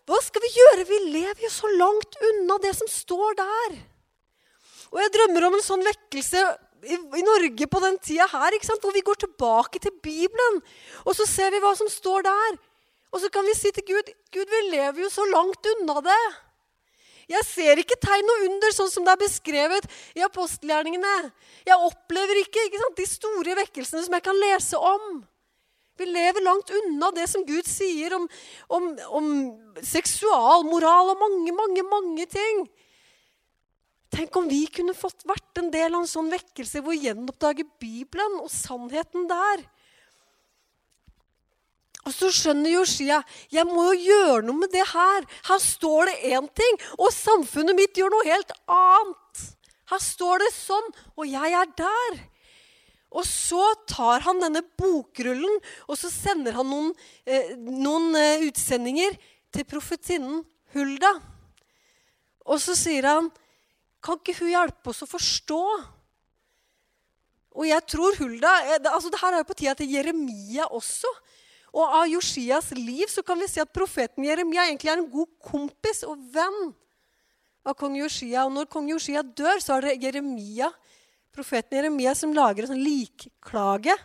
Hva 0.05 0.19
skal 0.21 0.43
vi 0.43 0.53
gjøre? 0.53 0.85
Vi 0.87 0.99
lever 1.15 1.43
jo 1.45 1.51
så 1.51 1.69
langt 1.75 2.17
unna 2.29 2.57
det 2.63 2.75
som 2.77 2.89
står 2.89 3.37
der. 3.39 3.75
Og 4.93 5.01
jeg 5.01 5.11
drømmer 5.15 5.47
om 5.47 5.57
en 5.57 5.65
sånn 5.65 5.83
vekkelse 5.85 6.43
i, 6.85 6.95
i 6.95 7.23
Norge 7.25 7.67
på 7.67 7.81
den 7.83 7.97
tida 8.05 8.27
her, 8.31 8.55
hvor 8.79 8.93
vi 8.93 9.03
går 9.05 9.17
tilbake 9.25 9.81
til 9.81 9.93
Bibelen. 10.05 10.61
Og 11.03 11.17
så 11.17 11.25
ser 11.27 11.51
vi 11.51 11.61
hva 11.63 11.73
som 11.77 11.89
står 11.89 12.27
der. 12.27 12.57
Og 13.11 13.21
så 13.23 13.31
kan 13.33 13.47
vi 13.47 13.55
si 13.57 13.71
til 13.73 13.85
Gud 13.87 14.11
Gud, 14.35 14.49
vi 14.51 14.61
lever 14.69 15.01
jo 15.05 15.09
så 15.09 15.25
langt 15.31 15.67
unna 15.73 16.01
det. 16.05 16.23
Jeg 17.31 17.45
ser 17.47 17.81
ikke 17.81 17.97
tegn 18.01 18.31
og 18.33 18.43
under 18.47 18.73
sånn 18.75 18.91
som 18.91 19.05
det 19.05 19.15
er 19.15 19.23
beskrevet 19.23 19.87
i 20.17 20.23
apostelgjerningene. 20.25 21.13
Jeg 21.65 21.87
opplever 21.87 22.41
ikke, 22.43 22.67
ikke 22.67 22.81
sant, 22.83 22.99
de 22.99 23.07
store 23.09 23.55
vekkelsene 23.63 24.03
som 24.05 24.17
jeg 24.17 24.25
kan 24.27 24.41
lese 24.43 24.81
om. 24.81 25.23
Vi 25.95 26.05
lever 26.09 26.43
langt 26.43 26.71
unna 26.75 27.09
det 27.15 27.25
som 27.31 27.45
Gud 27.47 27.67
sier 27.69 28.17
om, 28.17 28.25
om, 28.67 28.89
om 29.15 29.29
seksualmoral 29.79 31.13
og 31.13 31.21
mange, 31.21 31.53
mange, 31.55 31.85
mange 31.87 32.25
ting. 32.29 32.65
Tenk 34.15 34.35
om 34.37 34.49
vi 34.51 34.65
kunne 34.71 34.95
fått 34.95 35.25
vært 35.27 35.59
en 35.59 35.71
del 35.73 35.89
av 35.93 36.03
en 36.03 36.09
sånn 36.09 36.29
vekkelse 36.31 36.83
hvor 36.83 36.95
vi 36.95 37.07
gjenoppdager 37.07 37.67
Bibelen 37.81 38.37
og 38.43 38.51
sannheten 38.51 39.25
der. 39.31 39.65
Og 42.05 42.13
så 42.13 42.29
skjønner 42.33 42.75
Josia 42.75 43.21
jeg 43.53 43.65
må 43.65 43.87
jo 43.89 44.11
gjøre 44.11 44.45
noe 44.45 44.61
med 44.61 44.73
det 44.73 44.85
her. 44.91 45.25
Her 45.49 45.61
står 45.61 46.11
det 46.11 46.33
én 46.35 46.47
ting, 46.53 46.79
og 46.99 47.13
samfunnet 47.13 47.77
mitt 47.77 47.97
gjør 47.97 48.13
noe 48.13 48.29
helt 48.29 48.53
annet. 48.69 49.43
Her 49.89 50.01
står 50.01 50.41
det 50.41 50.53
sånn, 50.53 50.87
og 51.17 51.29
jeg 51.29 51.57
er 51.57 51.69
der. 51.77 52.23
Og 53.15 53.23
så 53.25 53.63
tar 53.87 54.25
han 54.25 54.41
denne 54.43 54.61
bokrullen, 54.77 55.61
og 55.87 55.97
så 55.97 56.11
sender 56.11 56.57
han 56.57 56.67
noen, 56.69 56.91
eh, 57.25 57.53
noen 57.55 58.15
eh, 58.19 58.43
utsendinger 58.49 59.15
til 59.55 59.67
profetinnen 59.69 60.43
Hulda. 60.75 61.13
Og 62.45 62.59
så 62.61 62.75
sier 62.77 63.07
han, 63.07 63.31
'Kan 64.01 64.19
ikke 64.19 64.37
hun 64.39 64.51
hjelpe 64.51 64.89
oss 64.89 65.01
å 65.01 65.09
forstå?' 65.09 65.95
Og 67.55 67.63
jeg 67.65 67.85
tror 67.87 68.17
Hulda 68.19 68.51
eh, 68.67 68.91
altså 68.91 69.09
det 69.09 69.21
her 69.21 69.33
er 69.33 69.41
jo 69.41 69.49
på 69.49 69.57
tida 69.57 69.73
til 69.73 69.89
Jeremia 69.89 70.67
også. 70.69 71.07
Og 71.75 71.83
av 71.83 72.07
Josias 72.07 72.71
liv 72.77 73.09
så 73.11 73.19
kan 73.25 73.39
vi 73.41 73.49
si 73.51 73.59
at 73.59 73.73
profeten 73.75 74.23
Jeremia 74.23 74.69
egentlig 74.69 74.93
er 74.93 75.01
en 75.01 75.11
god 75.11 75.31
kompis 75.43 76.05
og 76.07 76.21
venn 76.31 76.71
av 77.67 77.75
kong 77.75 77.97
Josia. 77.99 78.45
Og 78.45 78.53
når 78.55 78.69
kong 78.71 78.87
Josia 78.93 79.25
dør, 79.25 79.59
så 79.59 79.75
er 79.75 79.89
det 79.89 79.97
Jeremia, 80.05 80.69
profeten 81.35 81.81
Jeremia 81.81 82.15
som 82.15 82.35
lager 82.35 82.63
en 82.63 82.75
sånn 82.75 82.85
likklage. 82.85 83.95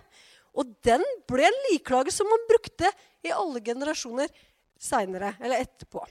Og 0.59 0.73
den 0.83 1.05
ble 1.31 1.47
en 1.47 1.61
likklage 1.69 2.15
som 2.15 2.27
man 2.27 2.49
brukte 2.50 2.91
i 3.23 3.31
alle 3.31 3.62
generasjoner 3.62 4.33
seinere, 4.81 5.37
eller 5.39 5.62
etterpå. 5.62 6.03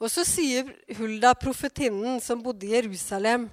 Og 0.00 0.08
så 0.08 0.24
sier 0.24 0.72
Hulda, 0.96 1.34
profetinnen 1.36 2.18
som 2.24 2.40
bodde 2.42 2.66
i 2.66 2.72
Jerusalem, 2.72 3.50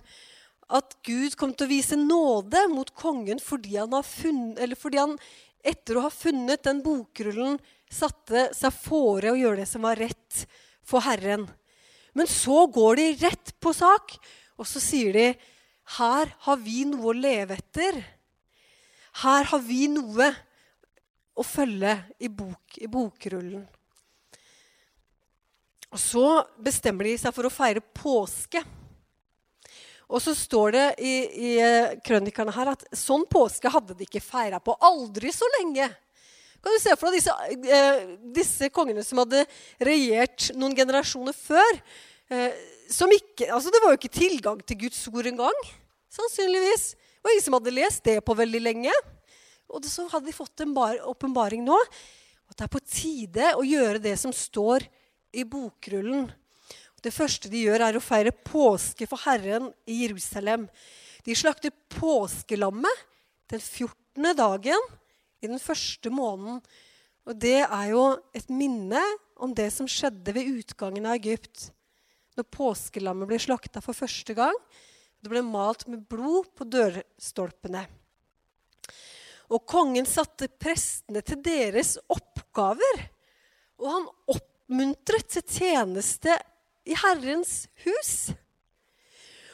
at 0.68 0.96
Gud 1.06 1.36
kom 1.40 1.54
til 1.54 1.68
å 1.68 1.72
vise 1.72 1.98
nåde 2.00 2.66
mot 2.72 2.90
kongen 2.96 3.40
fordi 3.40 3.78
han, 3.78 3.94
funnet, 4.04 4.74
fordi 4.80 5.00
han 5.00 5.14
etter 5.68 5.98
å 5.98 6.06
ha 6.08 6.14
funnet 6.14 6.64
den 6.66 6.82
bokrullen 6.86 7.58
satte 7.92 8.50
seg 8.56 8.76
fore 8.76 9.32
å 9.32 9.40
gjøre 9.40 9.62
det 9.62 9.70
som 9.70 9.86
var 9.88 10.00
rett 10.00 10.44
for 10.88 11.04
Herren. 11.04 11.46
Men 12.18 12.30
så 12.30 12.66
går 12.72 13.00
de 13.00 13.08
rett 13.22 13.54
på 13.62 13.74
sak, 13.76 14.16
og 14.58 14.68
så 14.68 14.82
sier 14.82 15.14
de 15.14 15.28
her 15.98 16.34
har 16.44 16.60
vi 16.60 16.84
noe 16.90 17.12
å 17.12 17.16
leve 17.16 17.56
etter. 17.56 18.00
Her 19.24 19.48
har 19.52 19.64
vi 19.64 19.88
noe 19.92 20.32
å 21.38 21.46
følge 21.46 21.94
i, 22.20 22.28
bok, 22.28 22.78
i 22.82 22.90
bokrullen. 22.92 23.64
Og 25.94 26.02
så 26.02 26.26
bestemmer 26.60 27.08
de 27.08 27.16
seg 27.22 27.36
for 27.36 27.48
å 27.48 27.54
feire 27.54 27.84
påske. 27.96 28.64
Og 30.08 30.24
så 30.24 30.32
står 30.38 30.76
det 30.76 30.86
i, 31.04 31.16
i 31.28 31.50
eh, 31.60 31.96
krønikerne 32.06 32.54
her 32.56 32.72
at 32.72 32.86
sånn 32.96 33.26
påske 33.28 33.72
hadde 33.72 33.96
de 33.98 34.06
ikke 34.08 34.24
feira 34.24 34.62
på 34.64 34.76
aldri 34.88 35.34
så 35.36 35.48
lenge. 35.58 35.90
Kan 36.64 36.74
du 36.74 36.80
se 36.82 36.96
for 36.96 37.12
deg 37.12 37.20
disse, 37.20 37.34
eh, 37.76 38.00
disse 38.36 38.70
kongene 38.74 39.04
som 39.06 39.20
hadde 39.22 39.44
regjert 39.84 40.50
noen 40.56 40.76
generasjoner 40.78 41.36
før? 41.36 41.82
Eh, 42.32 42.56
ikke, 42.88 43.50
altså 43.52 43.72
Det 43.72 43.84
var 43.84 43.92
jo 43.92 44.00
ikke 44.00 44.16
tilgang 44.16 44.64
til 44.64 44.80
Guds 44.88 45.02
ord 45.12 45.28
engang. 45.28 45.60
Sannsynligvis. 46.08 46.96
Det 46.96 47.24
var 47.28 47.36
ingen 47.36 47.44
som 47.44 47.58
hadde 47.60 47.76
lest 47.76 48.04
det 48.08 48.18
på 48.24 48.36
veldig 48.36 48.62
lenge. 48.64 48.96
Og 49.68 49.84
så 49.84 50.08
hadde 50.08 50.30
de 50.30 50.36
fått 50.36 50.64
en 50.64 50.72
åpenbaring 51.12 51.66
nå. 51.68 51.78
At 52.48 52.56
det 52.56 52.64
er 52.64 52.72
på 52.72 52.84
tide 52.88 53.54
å 53.60 53.64
gjøre 53.68 54.00
det 54.00 54.16
som 54.20 54.32
står 54.32 54.88
i 55.36 55.44
bokrullen. 55.44 56.30
Det 57.08 57.16
første 57.16 57.48
de 57.48 57.62
gjør, 57.64 57.86
er 57.86 57.96
å 57.96 58.04
feire 58.04 58.34
påske 58.36 59.06
for 59.08 59.22
Herren 59.24 59.70
i 59.88 60.02
Jerusalem. 60.02 60.66
De 61.24 61.36
slakter 61.38 61.72
påskelammet 61.94 63.04
den 63.48 63.62
14. 63.62 64.34
dagen 64.36 64.90
i 65.40 65.48
den 65.48 65.62
første 65.62 66.12
måneden. 66.12 66.60
Og 67.24 67.38
det 67.40 67.62
er 67.64 67.86
jo 67.94 68.02
et 68.36 68.50
minne 68.52 69.00
om 69.40 69.54
det 69.56 69.70
som 69.76 69.88
skjedde 69.88 70.34
ved 70.36 70.50
utgangen 70.58 71.08
av 71.08 71.16
Egypt. 71.16 71.70
Når 72.36 72.50
påskelammet 72.58 73.32
ble 73.32 73.40
slakta 73.40 73.80
for 73.86 73.96
første 73.96 74.36
gang. 74.36 74.60
Det 75.24 75.32
ble 75.32 75.46
malt 75.48 75.88
med 75.88 76.04
blod 76.12 76.52
på 76.60 76.68
dørstolpene. 76.68 77.86
Og 79.48 79.64
kongen 79.64 80.10
satte 80.10 80.52
prestene 80.60 81.24
til 81.24 81.40
deres 81.40 81.96
oppgaver. 82.12 83.08
Og 83.80 83.90
han 83.94 84.12
oppmuntret 84.36 85.32
til 85.38 85.48
tjeneste 85.48 86.36
i 86.88 86.98
Herrens 86.98 87.68
hus. 87.86 88.12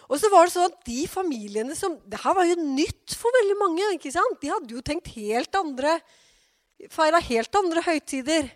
Og 0.10 0.20
så 0.22 0.30
var 0.30 0.46
det 0.46 0.54
sånn 0.54 0.68
at 0.70 0.84
de 0.86 1.06
familiene 1.10 1.76
som 1.78 1.96
Det 2.06 2.20
her 2.22 2.36
var 2.38 2.46
jo 2.46 2.58
nytt 2.60 3.16
for 3.18 3.34
veldig 3.40 3.56
mange. 3.60 3.94
ikke 3.96 4.12
sant? 4.14 4.38
De 4.42 4.52
hadde 4.52 4.76
jo 4.76 4.84
tenkt 4.86 5.14
helt 5.16 5.56
andre 5.58 5.98
Feira 6.92 7.20
helt 7.24 7.56
andre 7.56 7.82
høytider. 7.86 8.50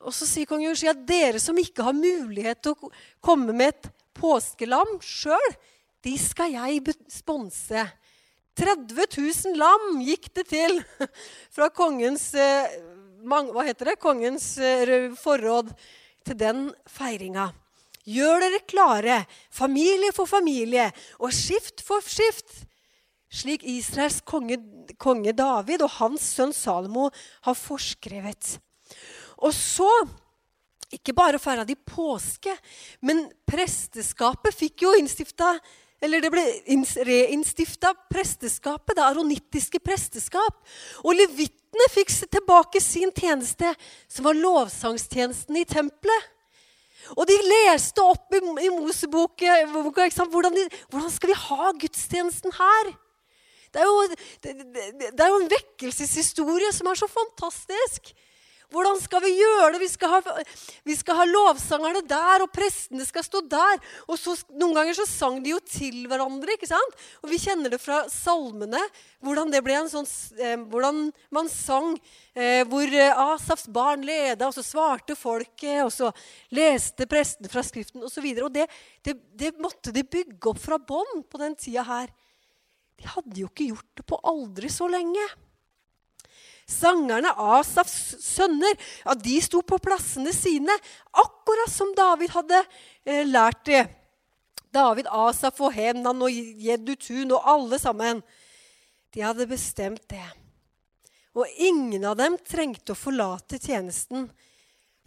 Og 0.00 0.14
så 0.16 0.24
sier 0.24 0.48
kong 0.48 0.62
Josia 0.64 0.94
at 0.94 1.02
dere 1.04 1.40
som 1.42 1.58
ikke 1.60 1.84
har 1.84 1.96
mulighet 1.96 2.62
til 2.64 2.72
å 2.72 2.90
komme 3.20 3.52
med 3.52 3.74
et 3.74 3.90
påskelam 4.16 4.96
sjøl, 5.04 5.50
de 6.00 6.14
skal 6.16 6.54
jeg 6.54 6.94
sponse. 7.12 7.84
30 8.56 8.96
000 8.96 9.60
lam 9.60 10.00
gikk 10.04 10.30
det 10.36 10.46
til 10.48 10.80
fra 11.54 11.68
kongens 11.72 12.30
eh, 12.32 12.72
hva 13.20 13.64
heter 13.66 13.92
det? 13.92 14.00
Kongens 14.00 14.54
eh, 14.58 15.12
forråd 15.20 15.70
til 16.30 16.38
den 16.38 16.70
feiringa. 16.88 17.50
Gjør 18.06 18.40
dere 18.42 18.62
klare, 18.70 19.18
familie 19.52 20.14
for 20.16 20.30
familie 20.30 20.88
og 21.20 21.34
skift 21.34 21.82
for 21.84 22.02
skift, 22.06 22.62
slik 23.30 23.66
Israels 23.68 24.22
konge, 24.26 24.58
konge 24.98 25.34
David 25.36 25.84
og 25.84 25.92
hans 25.98 26.24
sønn 26.34 26.54
Salomo 26.56 27.10
har 27.46 27.58
forskrevet. 27.58 28.56
Og 29.44 29.52
så 29.54 29.90
ikke 30.90 31.14
bare 31.14 31.38
feira 31.38 31.62
de 31.66 31.76
påske, 31.76 32.56
men 33.06 33.28
presteskapet 33.46 34.56
fikk 34.56 34.88
jo 34.88 34.96
innstifta 34.98 35.54
eller 36.00 36.22
det 36.24 36.30
ble 36.32 36.42
reinnstifta 37.04 37.92
presteskapet, 38.08 38.96
det 38.96 39.04
aronittiske 39.04 39.82
presteskap. 39.84 40.62
Og 41.04 41.12
levittene 41.80 41.94
fikk 41.94 42.30
tilbake 42.30 42.80
sin 42.80 43.12
tjeneste, 43.12 43.74
som 44.08 44.24
var 44.24 44.34
lovsangstjenesten 44.34 45.56
i 45.56 45.64
tempelet. 45.64 46.28
Og 47.16 47.26
de 47.26 47.36
leste 47.42 48.02
opp 48.02 48.32
i, 48.34 48.38
i 48.38 48.70
Moseboka 48.70 49.56
hvordan, 49.64 50.56
hvordan 50.90 51.10
skal 51.10 51.30
vi 51.30 51.34
ha 51.34 51.72
gudstjenesten 51.72 52.52
her? 52.52 52.92
Det 53.72 53.80
er, 53.80 53.86
jo, 53.86 54.08
det, 54.42 54.52
det, 54.74 55.10
det 55.14 55.24
er 55.24 55.30
jo 55.30 55.40
en 55.40 55.50
vekkelseshistorie 55.50 56.72
som 56.74 56.90
er 56.90 56.98
så 56.98 57.08
fantastisk. 57.08 58.12
Hvordan 58.70 59.00
skal 59.02 59.22
vi 59.24 59.32
gjøre 59.34 59.72
det? 59.74 59.80
Vi 59.82 59.88
skal, 59.90 60.12
ha, 60.14 60.34
vi 60.86 60.94
skal 60.94 61.18
ha 61.18 61.26
lovsangerne 61.26 62.02
der, 62.06 62.44
og 62.44 62.52
prestene 62.54 63.06
skal 63.06 63.24
stå 63.26 63.42
der. 63.50 63.80
Og 64.06 64.18
så, 64.20 64.36
Noen 64.54 64.76
ganger 64.76 64.94
så 65.00 65.06
sang 65.10 65.40
de 65.42 65.54
jo 65.54 65.58
til 65.66 66.04
hverandre. 66.10 66.54
ikke 66.54 66.70
sant? 66.70 66.98
Og 67.24 67.32
vi 67.32 67.40
kjenner 67.42 67.72
det 67.72 67.80
fra 67.82 68.04
salmene, 68.12 68.82
hvordan 69.24 69.50
det 69.50 69.64
ble 69.66 69.74
en 69.80 69.90
sånn, 69.90 70.06
eh, 70.38 70.56
hvordan 70.70 71.08
man 71.34 71.50
sang. 71.50 71.96
Eh, 72.30 72.62
hvor 72.70 72.86
eh, 72.86 73.10
Asafs 73.10 73.66
barn 73.66 74.06
leda, 74.06 74.46
og 74.46 74.54
så 74.54 74.62
svarte 74.62 75.18
folket, 75.18 75.82
og 75.82 75.90
så 75.90 76.12
leste 76.54 77.08
prestene 77.10 77.50
fra 77.50 77.64
Skriften 77.66 78.04
osv. 78.06 78.22
Og, 78.22 78.38
så 78.38 78.46
og 78.46 78.54
det, 78.54 78.68
det, 79.02 79.18
det 79.34 79.54
måtte 79.58 79.90
de 79.94 80.06
bygge 80.06 80.52
opp 80.52 80.62
fra 80.62 80.78
bånn 80.78 81.24
på 81.26 81.42
den 81.42 81.58
tida 81.58 81.82
her. 81.90 82.12
De 83.00 83.08
hadde 83.08 83.40
jo 83.40 83.50
ikke 83.50 83.70
gjort 83.72 83.90
det 83.98 84.06
på 84.06 84.18
aldri 84.30 84.70
så 84.70 84.86
lenge. 84.90 85.26
Sangerne, 86.68 87.32
Asafs 87.36 88.16
sønner, 88.24 88.76
ja, 89.04 89.14
de 89.14 89.36
sto 89.42 89.62
på 89.66 89.78
plassene 89.82 90.32
sine, 90.34 90.74
akkurat 91.10 91.72
som 91.72 91.94
David 91.96 92.34
hadde 92.34 92.60
eh, 93.04 93.24
lært 93.28 93.64
det. 93.68 93.84
David, 94.70 95.08
Asaf 95.10 95.58
og 95.64 95.74
Henan 95.74 96.22
og 96.22 96.30
Jedutun 96.30 97.34
og 97.34 97.48
alle 97.54 97.80
sammen. 97.82 98.22
De 99.10 99.24
hadde 99.24 99.48
bestemt 99.50 100.04
det. 100.12 100.26
Og 101.34 101.46
ingen 101.62 102.04
av 102.06 102.18
dem 102.18 102.36
trengte 102.46 102.94
å 102.94 102.98
forlate 102.98 103.58
tjenesten, 103.62 104.28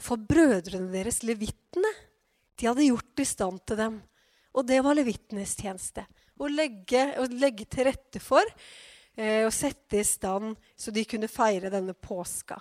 for 0.03 0.19
brødrene 0.19 0.91
deres, 0.91 1.21
levittene, 1.23 1.91
de 2.59 2.67
hadde 2.67 2.89
gjort 2.89 3.21
i 3.23 3.27
stand 3.27 3.61
til 3.67 3.79
dem. 3.79 4.01
Og 4.53 4.67
det 4.67 4.81
var 4.85 4.97
levittenes 4.97 5.55
tjeneste. 5.57 6.03
Å 6.37 6.49
legge, 6.49 7.05
å 7.21 7.27
legge 7.31 7.65
til 7.69 7.87
rette 7.87 8.19
for 8.21 8.43
og 9.13 9.51
sette 9.53 9.99
i 10.01 10.05
stand 10.07 10.55
så 10.73 10.91
de 10.91 11.03
kunne 11.05 11.29
feire 11.29 11.69
denne 11.69 11.93
påska. 11.93 12.57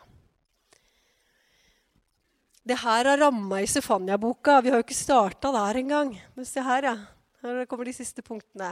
Det 2.63 2.77
her 2.79 3.09
er 3.11 3.19
ramma 3.25 3.59
i 3.63 3.67
Sefania-boka. 3.67 4.61
Vi 4.63 4.71
har 4.71 4.79
jo 4.79 4.85
ikke 4.85 4.95
starta 4.95 5.51
der 5.51 5.81
engang. 5.81 6.13
Men 6.37 6.47
se 6.47 6.63
her, 6.63 6.87
ja. 6.87 6.95
Her 7.43 7.65
kommer 7.67 7.89
de 7.89 7.95
siste 7.97 8.23
punktene. 8.23 8.71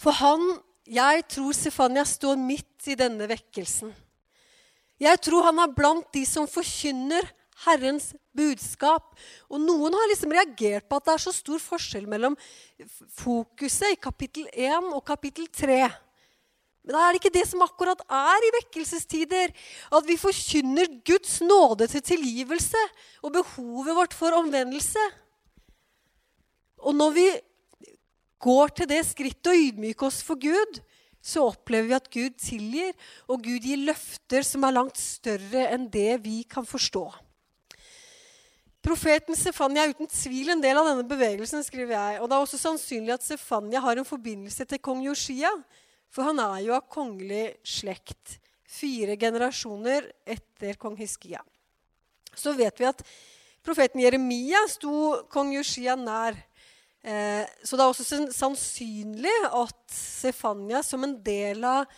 For 0.00 0.16
han, 0.16 0.46
jeg 0.88 1.26
tror 1.28 1.52
Sefania 1.52 2.06
står 2.08 2.40
midt 2.40 2.88
i 2.88 2.96
denne 2.96 3.28
vekkelsen. 3.28 3.92
Jeg 5.02 5.20
tror 5.26 5.50
han 5.50 5.60
er 5.60 5.74
blant 5.76 6.08
de 6.14 6.22
som 6.28 6.48
forkynner 6.48 7.26
Herrens 7.64 8.12
budskap. 8.36 9.14
Og 9.50 9.62
noen 9.62 9.94
har 9.96 10.10
liksom 10.12 10.34
reagert 10.34 10.88
på 10.88 10.98
at 10.98 11.08
det 11.08 11.14
er 11.16 11.24
så 11.24 11.34
stor 11.34 11.62
forskjell 11.62 12.08
mellom 12.10 12.36
fokuset 13.18 13.94
i 13.94 14.00
kapittel 14.00 14.48
1 14.52 14.90
og 14.92 15.04
kapittel 15.06 15.48
3. 15.48 15.82
Men 16.84 16.96
da 16.98 17.02
er 17.02 17.14
det 17.14 17.22
ikke 17.22 17.36
det 17.38 17.46
som 17.48 17.64
akkurat 17.64 18.02
er 18.12 18.44
i 18.44 18.52
vekkelsestider. 18.58 19.52
At 19.96 20.08
vi 20.08 20.20
forkynner 20.20 20.90
Guds 21.08 21.38
nåde 21.44 21.88
til 21.88 22.04
tilgivelse 22.04 22.80
og 23.24 23.32
behovet 23.38 23.96
vårt 23.96 24.16
for 24.16 24.36
omvendelse. 24.36 25.04
Og 26.84 26.92
når 26.92 27.14
vi 27.16 27.28
går 28.44 28.74
til 28.76 28.90
det 28.90 29.00
skrittet 29.08 29.48
å 29.48 29.56
ydmyke 29.56 30.04
oss 30.04 30.20
for 30.24 30.36
Gud, 30.36 30.82
så 31.24 31.46
opplever 31.48 31.88
vi 31.88 31.96
at 31.96 32.10
Gud 32.12 32.34
tilgir, 32.36 32.90
og 33.32 33.46
Gud 33.46 33.64
gir 33.64 33.80
løfter 33.80 34.44
som 34.44 34.66
er 34.66 34.76
langt 34.76 35.00
større 35.00 35.70
enn 35.72 35.88
det 35.88 36.18
vi 36.26 36.42
kan 36.44 36.68
forstå. 36.68 37.06
Profeten 38.84 39.32
Sefania 39.32 39.86
er 39.86 39.94
uten 39.94 40.08
tvil 40.12 40.52
en 40.52 40.60
del 40.60 40.76
av 40.76 40.90
denne 40.90 41.06
bevegelsen. 41.08 41.64
skriver 41.64 41.94
jeg. 41.96 42.20
Og 42.20 42.28
Det 42.28 42.36
er 42.36 42.42
også 42.44 42.60
sannsynlig 42.60 43.14
at 43.14 43.24
Sefania 43.24 43.80
har 43.80 43.96
en 43.96 44.04
forbindelse 44.04 44.64
til 44.68 44.78
kong 44.78 45.00
Joshia. 45.06 45.50
For 46.12 46.22
han 46.22 46.38
er 46.38 46.58
jo 46.66 46.74
av 46.76 46.84
kongelig 46.92 47.56
slekt. 47.64 48.38
Fire 48.68 49.16
generasjoner 49.16 50.10
etter 50.26 50.76
kong 50.76 50.98
Hiskia. 50.98 51.40
Så 52.34 52.52
vet 52.52 52.76
vi 52.78 52.84
at 52.84 53.00
profeten 53.64 54.02
Jeremia 54.02 54.60
sto 54.68 55.24
kong 55.32 55.54
Joshia 55.54 55.96
nær. 55.96 56.36
Eh, 57.04 57.44
så 57.64 57.76
det 57.76 57.84
er 57.84 57.88
også 57.88 58.20
sannsynlig 58.32 59.34
at 59.48 59.80
Sefania, 59.92 60.82
som 60.82 61.04
en 61.04 61.16
del 61.24 61.64
av 61.64 61.88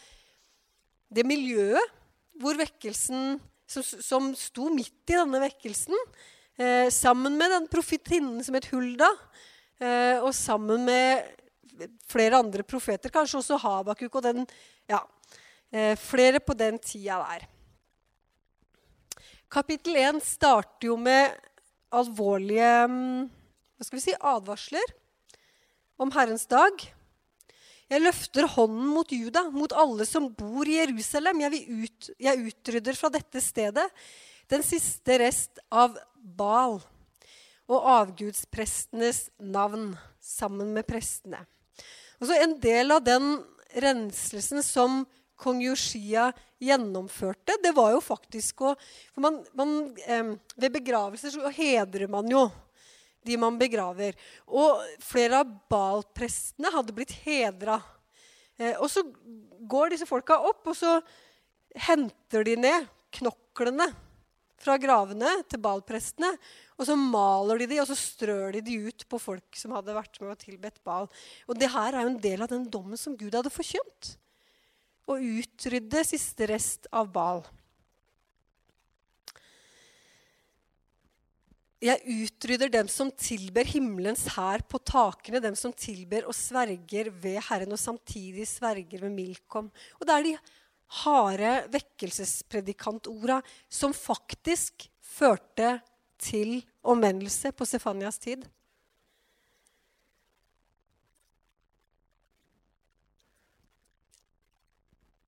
det 1.11 1.27
miljøet 1.27 1.94
hvor 2.38 2.55
vekkelsen, 2.59 3.40
som, 3.66 4.31
sto 4.37 4.68
midt 4.70 5.11
i 5.11 5.16
denne 5.16 5.40
vekkelsen, 5.42 5.94
eh, 6.58 6.88
sammen 6.90 7.36
med 7.38 7.50
den 7.50 7.66
profetinnen 7.70 8.44
som 8.44 8.56
het 8.56 8.68
Hulda, 8.70 9.08
eh, 9.80 10.22
og 10.22 10.32
sammen 10.36 10.84
med 10.86 11.34
flere 12.08 12.40
andre 12.40 12.64
profeter, 12.66 13.12
kanskje 13.12 13.40
også 13.42 13.60
Habakuk 13.60 14.14
og 14.14 14.24
den 14.24 14.46
Ja, 14.88 15.00
eh, 15.72 15.96
flere 15.98 16.40
på 16.40 16.54
den 16.54 16.78
tida 16.78 17.18
der. 17.18 17.46
Kapittel 19.50 19.96
1 19.96 20.22
starter 20.22 20.86
jo 20.88 20.96
med 20.96 21.34
alvorlige 21.90 22.86
mm, 22.88 23.30
hva 23.76 23.84
skal 23.84 23.98
vi 23.98 24.04
si, 24.04 24.14
advarsler 24.14 24.94
om 25.98 26.10
Herrens 26.14 26.46
dag. 26.46 26.72
Jeg 27.86 28.02
løfter 28.02 28.48
hånden 28.50 28.86
mot 28.90 29.12
Juda, 29.12 29.44
mot 29.54 29.72
alle 29.72 30.06
som 30.08 30.26
bor 30.34 30.66
i 30.66 30.78
Jerusalem. 30.80 31.44
Jeg, 31.44 31.60
ut, 31.86 32.08
jeg 32.18 32.48
utrydder 32.50 32.98
fra 32.98 33.10
dette 33.14 33.42
stedet 33.44 33.86
den 34.50 34.62
siste 34.66 35.18
rest 35.22 35.61
av 35.70 35.96
Bal 36.16 36.78
og 37.66 37.88
avgudsprestenes 37.90 39.26
navn 39.42 39.92
sammen 40.22 40.72
med 40.74 40.87
prestene. 40.87 41.42
Altså 42.20 42.37
en 42.40 42.54
del 42.62 42.94
av 42.94 43.02
den 43.04 43.40
renselsen 43.76 44.62
som 44.64 45.02
kong 45.37 45.61
Yoshia 45.64 46.30
gjennomførte, 46.62 47.59
det 47.62 47.74
var 47.76 47.92
jo 47.92 48.00
faktisk 48.00 48.62
å 48.64 48.72
for 49.12 49.24
man, 49.24 49.42
man, 49.59 49.74
eh, 50.06 50.32
Ved 50.56 50.72
begravelser 50.78 51.35
så 51.35 51.52
hedrer 51.52 52.09
man 52.09 52.30
jo 52.30 52.46
de 53.26 53.37
man 53.37 53.59
begraver. 53.59 54.14
Og 54.46 54.80
flere 55.02 55.42
av 55.42 55.50
Baal-prestene 55.68 56.70
hadde 56.72 56.94
blitt 56.94 57.12
hedra. 57.26 57.80
Eh, 58.56 58.78
og 58.78 58.88
så 58.88 59.02
går 59.66 59.92
disse 59.92 60.06
folka 60.09 60.38
opp, 60.38 60.62
og 60.70 60.76
så 60.78 61.00
henter 61.88 62.46
de 62.46 62.54
ned 62.56 62.87
knoklene 63.18 63.90
fra 64.60 64.76
gravene 64.80 65.30
til 65.50 65.60
Baal-prestene. 65.62 66.30
Og 66.76 66.88
så 66.88 66.96
maler 66.98 67.62
de 67.62 67.70
de, 67.72 67.80
og 67.82 67.88
så 67.90 67.96
strør 67.98 68.56
de 68.56 68.62
de 68.64 68.78
ut 68.88 69.06
på 69.08 69.20
folk 69.20 69.58
som 69.58 69.74
hadde 69.76 69.96
vært 69.96 70.20
med 70.20 70.34
og 70.34 70.40
tilbedt 70.40 70.82
Baal. 70.86 71.10
Og 71.48 71.58
det 71.58 71.72
her 71.72 71.94
er 71.94 72.06
jo 72.06 72.14
en 72.14 72.22
del 72.22 72.44
av 72.44 72.52
den 72.52 72.66
dommen 72.70 73.00
som 73.00 73.16
Gud 73.18 73.36
hadde 73.36 73.52
forkynt 73.52 74.16
å 75.06 75.20
utrydde 75.20 76.02
siste 76.06 76.48
rest 76.50 76.88
av 76.94 77.08
Bal. 77.14 77.44
Jeg 81.86 82.00
utrydder 82.24 82.70
dem 82.72 82.88
som 82.88 83.10
tilber 83.12 83.68
himmelens 83.68 84.24
hær 84.32 84.62
på 84.66 84.80
takene, 84.80 85.42
dem 85.44 85.56
som 85.58 85.74
tilber 85.76 86.24
og 86.26 86.34
sverger 86.34 87.10
ved 87.12 87.36
Herren, 87.50 87.74
og 87.76 87.80
samtidig 87.80 88.46
sverger 88.48 89.04
ved 89.04 89.12
Milkom. 89.12 89.68
Og 90.00 90.08
det 90.08 90.14
er 90.14 90.24
de 90.24 90.32
harde 91.03 91.66
vekkelsespredikantorda 91.72 93.40
som 93.68 93.94
faktisk 93.96 94.88
førte 95.03 95.81
til 96.22 96.61
omvendelse 96.87 97.53
på 97.53 97.66
Stefanias 97.68 98.18
tid. 98.22 98.46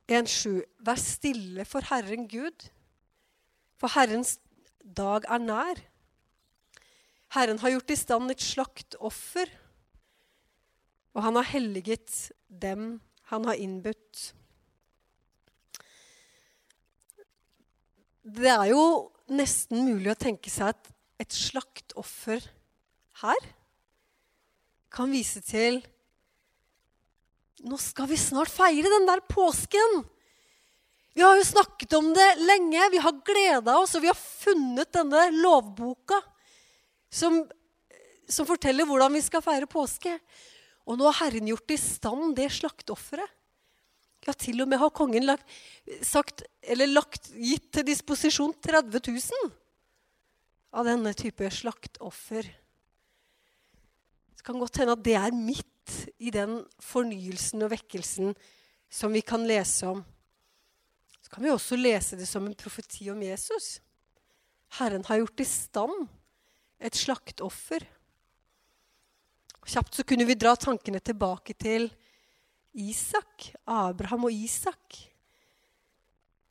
1,7.: 0.08 0.62
Vær 0.80 0.96
stille 0.96 1.64
for 1.68 1.84
Herren 1.90 2.28
Gud, 2.28 2.70
for 3.76 3.92
Herrens 3.92 4.38
dag 4.80 5.26
er 5.28 5.42
nær. 5.42 5.82
Herren 7.36 7.58
har 7.60 7.74
gjort 7.74 7.92
i 7.92 7.96
stand 8.00 8.32
et 8.32 8.40
slaktoffer, 8.40 9.50
og 11.12 11.22
han 11.26 11.36
har 11.36 11.50
helliget 11.50 12.32
dem 12.48 13.02
han 13.28 13.44
har 13.44 13.60
innbudt. 13.60 14.32
Det 18.28 18.50
er 18.50 18.66
jo 18.74 18.82
nesten 19.32 19.86
mulig 19.86 20.10
å 20.12 20.18
tenke 20.18 20.50
seg 20.52 20.74
at 20.74 20.90
et 21.22 21.34
slaktoffer 21.34 22.44
her 23.22 23.46
kan 24.92 25.10
vise 25.12 25.40
til 25.44 25.80
nå 27.66 27.78
skal 27.82 28.06
vi 28.06 28.18
snart 28.20 28.52
feire 28.52 28.86
den 28.86 29.06
der 29.08 29.18
påsken. 29.26 30.02
Vi 31.16 31.24
har 31.24 31.34
jo 31.34 31.46
snakket 31.46 31.96
om 31.98 32.12
det 32.14 32.26
lenge. 32.38 32.84
Vi 32.92 33.00
har 33.02 33.16
gleda 33.26 33.74
oss, 33.80 33.96
og 33.98 34.04
vi 34.04 34.10
har 34.12 34.18
funnet 34.18 34.92
denne 34.94 35.24
lovboka 35.34 36.20
som, 37.10 37.40
som, 38.30 38.46
forteller 38.46 38.86
hvordan 38.86 39.16
vi 39.16 39.24
skal 39.24 39.42
feire 39.42 39.66
påske. 39.66 40.12
Og 40.86 41.00
nå 41.00 41.08
har 41.08 41.18
Herren 41.24 41.50
gjort 41.50 41.74
i 41.74 41.80
stand 41.82 42.36
det 42.38 42.46
slakteofferet. 42.60 43.34
Ja, 44.28 44.34
til 44.36 44.60
og 44.60 44.68
med 44.68 44.76
har 44.76 44.92
kongen 44.92 45.24
lagt, 45.24 45.46
sagt, 46.04 46.42
lagt, 46.84 47.30
gitt 47.32 47.70
til 47.72 47.86
disposisjon 47.88 48.52
30 48.60 49.00
000 49.08 49.52
av 50.76 50.84
denne 50.84 51.14
type 51.16 51.48
slaktoffer. 51.48 52.50
Det 54.36 54.44
kan 54.44 54.60
godt 54.60 54.82
hende 54.82 54.98
at 54.98 55.04
det 55.06 55.14
er 55.16 55.32
midt 55.32 55.94
i 56.20 56.28
den 56.34 56.58
fornyelsen 56.84 57.64
og 57.64 57.72
vekkelsen 57.72 58.34
som 58.92 59.16
vi 59.16 59.22
kan 59.24 59.46
lese 59.48 59.88
om. 59.88 60.02
Så 61.24 61.32
kan 61.32 61.46
vi 61.46 61.54
også 61.54 61.78
lese 61.80 62.18
det 62.20 62.28
som 62.28 62.44
en 62.44 62.56
profeti 62.56 63.08
om 63.08 63.22
Jesus. 63.24 63.78
Herren 64.76 65.08
har 65.08 65.22
gjort 65.22 65.40
i 65.40 65.48
stand 65.48 66.04
et 66.84 67.00
slaktoffer. 67.00 67.80
Kjapt 69.68 69.96
så 69.96 70.04
kunne 70.04 70.28
vi 70.28 70.36
dra 70.36 70.52
tankene 70.56 71.00
tilbake 71.00 71.56
til 71.56 71.88
Isak, 72.74 73.52
Abraham 73.66 74.24
og 74.28 74.32
Isak. 74.32 74.96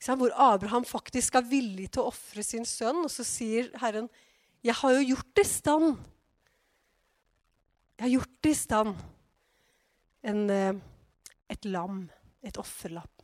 Hvor 0.06 0.32
Abraham 0.34 0.86
faktisk 0.86 1.36
er 1.36 1.46
villig 1.50 1.90
til 1.92 2.04
å 2.04 2.12
ofre 2.12 2.44
sin 2.46 2.66
sønn, 2.66 3.04
og 3.04 3.12
så 3.12 3.26
sier 3.28 3.72
Herren, 3.82 4.10
'Jeg 4.64 4.76
har 4.76 4.92
jo 4.92 5.08
gjort 5.16 5.36
det 5.36 5.46
i 5.46 5.50
stand.' 5.50 5.98
Jeg 7.98 8.04
har 8.06 8.10
gjort 8.10 8.42
det 8.44 8.50
i 8.50 8.54
stand 8.54 8.96
en, 10.24 10.50
eh, 10.50 10.74
et 11.50 11.66
lam, 11.66 12.10
et 12.44 12.58
offerlapp. 12.58 13.24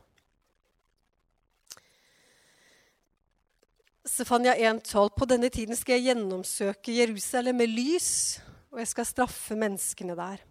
Stefania 4.06 4.56
1,12.: 4.56 5.10
På 5.16 5.26
denne 5.26 5.50
tiden 5.50 5.76
skal 5.76 6.00
jeg 6.00 6.16
gjennomsøke 6.16 6.96
Jerusalem 6.96 7.56
med 7.56 7.70
lys, 7.72 8.42
og 8.72 8.82
jeg 8.82 8.88
skal 8.88 9.06
straffe 9.06 9.56
menneskene 9.56 10.16
der. 10.18 10.42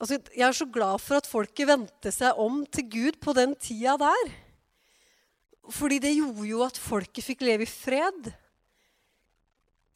Altså, 0.00 0.16
jeg 0.32 0.46
er 0.46 0.56
så 0.56 0.64
glad 0.64 1.00
for 1.04 1.20
at 1.20 1.28
folket 1.28 1.68
vendte 1.68 2.12
seg 2.14 2.38
om 2.40 2.62
til 2.72 2.86
Gud 2.88 3.18
på 3.20 3.34
den 3.36 3.52
tida 3.60 3.98
der. 4.00 4.30
Fordi 5.70 5.98
det 6.00 6.14
gjorde 6.16 6.46
jo 6.48 6.62
at 6.64 6.80
folket 6.80 7.26
fikk 7.26 7.44
leve 7.44 7.66
i 7.66 7.70
fred 7.70 8.30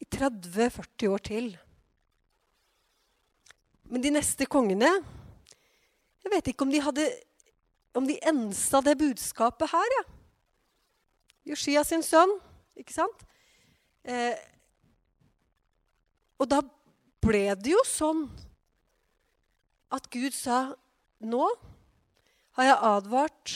i 0.03 0.05
30-40 0.13 1.09
år 1.09 1.23
til. 1.25 1.47
Men 3.89 4.01
de 4.01 4.13
neste 4.13 4.47
kongene 4.49 4.89
Jeg 6.25 6.33
vet 6.33 6.47
ikke 6.49 6.65
om 6.65 6.71
de 6.73 6.81
hadde 6.81 7.03
om 7.95 8.07
de 8.07 8.15
ensa 8.27 8.81
det 8.83 8.97
budskapet 8.99 9.69
her. 9.71 9.93
Ja. 9.95 10.03
Joshia 11.51 11.83
sin 11.85 12.01
sønn, 12.03 12.33
ikke 12.75 12.95
sant? 12.95 13.21
Eh, 14.03 14.33
og 16.41 16.49
da 16.49 16.59
ble 17.23 17.45
det 17.61 17.71
jo 17.71 17.83
sånn 17.87 18.25
at 19.95 20.09
Gud 20.11 20.35
sa 20.35 20.73
Nå 21.25 21.45
har 22.57 22.67
jeg 22.67 22.83
advart 22.87 23.53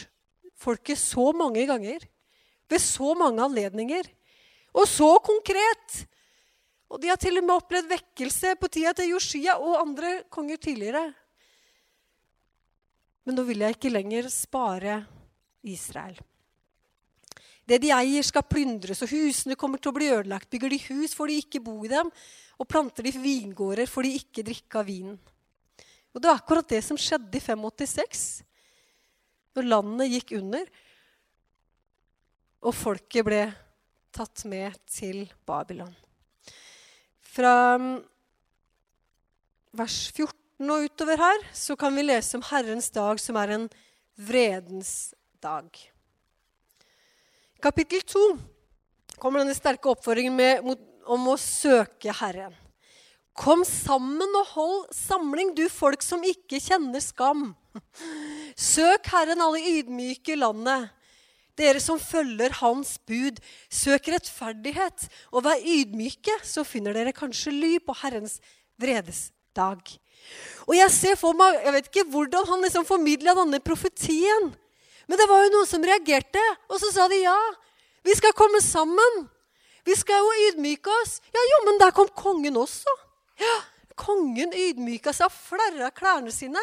folket 0.59 0.99
så 0.99 1.29
mange 1.35 1.65
ganger, 1.67 2.01
ved 2.69 2.81
så 2.81 3.13
mange 3.17 3.43
anledninger, 3.43 4.07
og 4.73 4.87
så 4.87 5.11
konkret 5.23 6.05
og 6.89 6.97
de 7.01 7.11
har 7.11 7.19
til 7.21 7.37
og 7.37 7.45
med 7.45 7.53
opplevd 7.53 7.89
vekkelse 7.91 8.55
på 8.57 8.69
tida 8.73 8.95
til 8.97 9.11
Joshia 9.13 9.59
og 9.61 9.77
andre 9.77 10.23
konger 10.33 10.57
tidligere. 10.57 11.05
Men 13.25 13.37
nå 13.37 13.45
vil 13.45 13.61
jeg 13.61 13.77
ikke 13.77 13.93
lenger 13.93 14.29
spare 14.33 15.03
Israel. 15.69 16.17
Det 17.69 17.77
de 17.83 17.91
eier, 17.93 18.25
skal 18.25 18.47
plyndres, 18.49 19.03
og 19.05 19.11
husene 19.11 19.53
kommer 19.59 19.77
til 19.77 19.91
å 19.91 19.97
bli 19.99 20.07
ødelagt. 20.09 20.49
Bygger 20.49 20.73
de 20.73 20.79
hus, 20.87 21.13
får 21.13 21.29
de 21.29 21.35
ikke 21.43 21.61
bo 21.61 21.75
i 21.85 21.91
dem, 21.91 22.09
og 22.57 22.67
planter 22.67 23.05
de 23.05 23.13
vingårder, 23.13 23.85
får 23.85 24.07
de 24.07 24.13
ikke 24.17 24.45
drikke 24.47 24.81
av 24.81 24.89
vinen. 24.89 25.19
Og 26.13 26.21
Det 26.21 26.29
var 26.29 26.39
akkurat 26.39 26.69
det 26.69 26.81
som 26.85 26.97
skjedde 26.97 27.37
i 27.37 27.43
586, 27.43 28.43
når 29.55 29.67
landet 29.69 30.13
gikk 30.15 30.35
under, 30.39 30.69
og 32.59 32.75
folket 32.75 33.25
ble 33.27 33.43
tatt 34.15 34.43
med 34.49 34.75
til 34.89 35.23
Babylon. 35.47 35.93
Fra 37.29 37.53
mm, 37.79 37.99
vers 39.79 39.99
14 40.11 40.73
og 40.73 40.87
utover 40.89 41.21
her 41.21 41.45
så 41.55 41.77
kan 41.79 41.95
vi 41.95 42.07
lese 42.07 42.35
om 42.39 42.45
Herrens 42.49 42.89
dag, 42.91 43.21
som 43.21 43.37
er 43.39 43.55
en 43.55 43.67
vredens 44.19 45.13
dag. 45.39 45.69
I 47.55 47.63
kapittel 47.63 48.03
2 48.03 48.25
kommer 49.19 49.43
denne 49.43 49.55
sterke 49.55 49.91
oppfordringen 49.91 50.35
med, 50.35 50.65
mot, 50.65 50.81
om 51.07 51.31
å 51.31 51.37
søke 51.39 52.13
Herren. 52.21 52.55
Kom 53.39 53.61
sammen 53.63 54.33
og 54.35 54.49
hold 54.51 54.79
samling, 54.91 55.53
du 55.55 55.69
folk 55.71 56.03
som 56.03 56.23
ikke 56.27 56.59
kjenner 56.59 56.99
skam. 56.99 57.53
Søk 58.59 59.07
Herren, 59.13 59.39
alle 59.39 59.61
ydmyke 59.77 60.35
i 60.35 60.41
landet. 60.41 60.89
dere 61.59 61.79
som 61.83 61.97
følger 61.99 62.53
Hans 62.61 62.93
bud, 63.03 63.39
søk 63.67 64.05
rettferdighet 64.07 65.09
og 65.33 65.43
vær 65.43 65.59
ydmyke, 65.59 66.37
så 66.43 66.63
finner 66.63 66.95
dere 66.95 67.11
kanskje 67.11 67.51
ly 67.51 67.71
på 67.83 67.95
Herrens 67.99 68.37
vredesdag. 68.79 69.81
Og 70.67 70.75
jeg 70.77 70.93
ser 70.95 71.19
for 71.19 71.35
meg, 71.35 71.59
jeg 71.65 71.75
vet 71.75 71.89
ikke 71.91 72.05
hvordan 72.13 72.47
han 72.47 72.63
liksom 72.63 72.87
formidla 72.87 73.35
denne 73.41 73.59
profetien. 73.59 74.53
Men 75.07 75.19
det 75.19 75.27
var 75.27 75.43
jo 75.43 75.51
noen 75.57 75.67
som 75.67 75.83
reagerte, 75.83 76.45
og 76.71 76.79
så 76.79 76.93
sa 76.95 77.09
de 77.11 77.19
ja. 77.25 77.35
Vi 78.07 78.15
skal 78.15 78.35
komme 78.35 78.63
sammen. 78.63 79.27
Vi 79.83 79.99
skal 79.99 80.23
jo 80.23 80.47
ydmyke 80.47 80.95
oss. 81.01 81.19
Ja, 81.35 81.43
jo, 81.43 81.61
men 81.67 81.79
der 81.83 81.95
kom 81.95 82.07
kongen 82.15 82.59
også. 82.59 82.99
Ja, 83.39 83.57
Kongen 83.99 84.53
ydmyka 84.55 85.11
seg 85.15 85.27
og 85.27 85.35
flerra 85.35 85.89
klærne 85.91 86.31
sine 86.31 86.61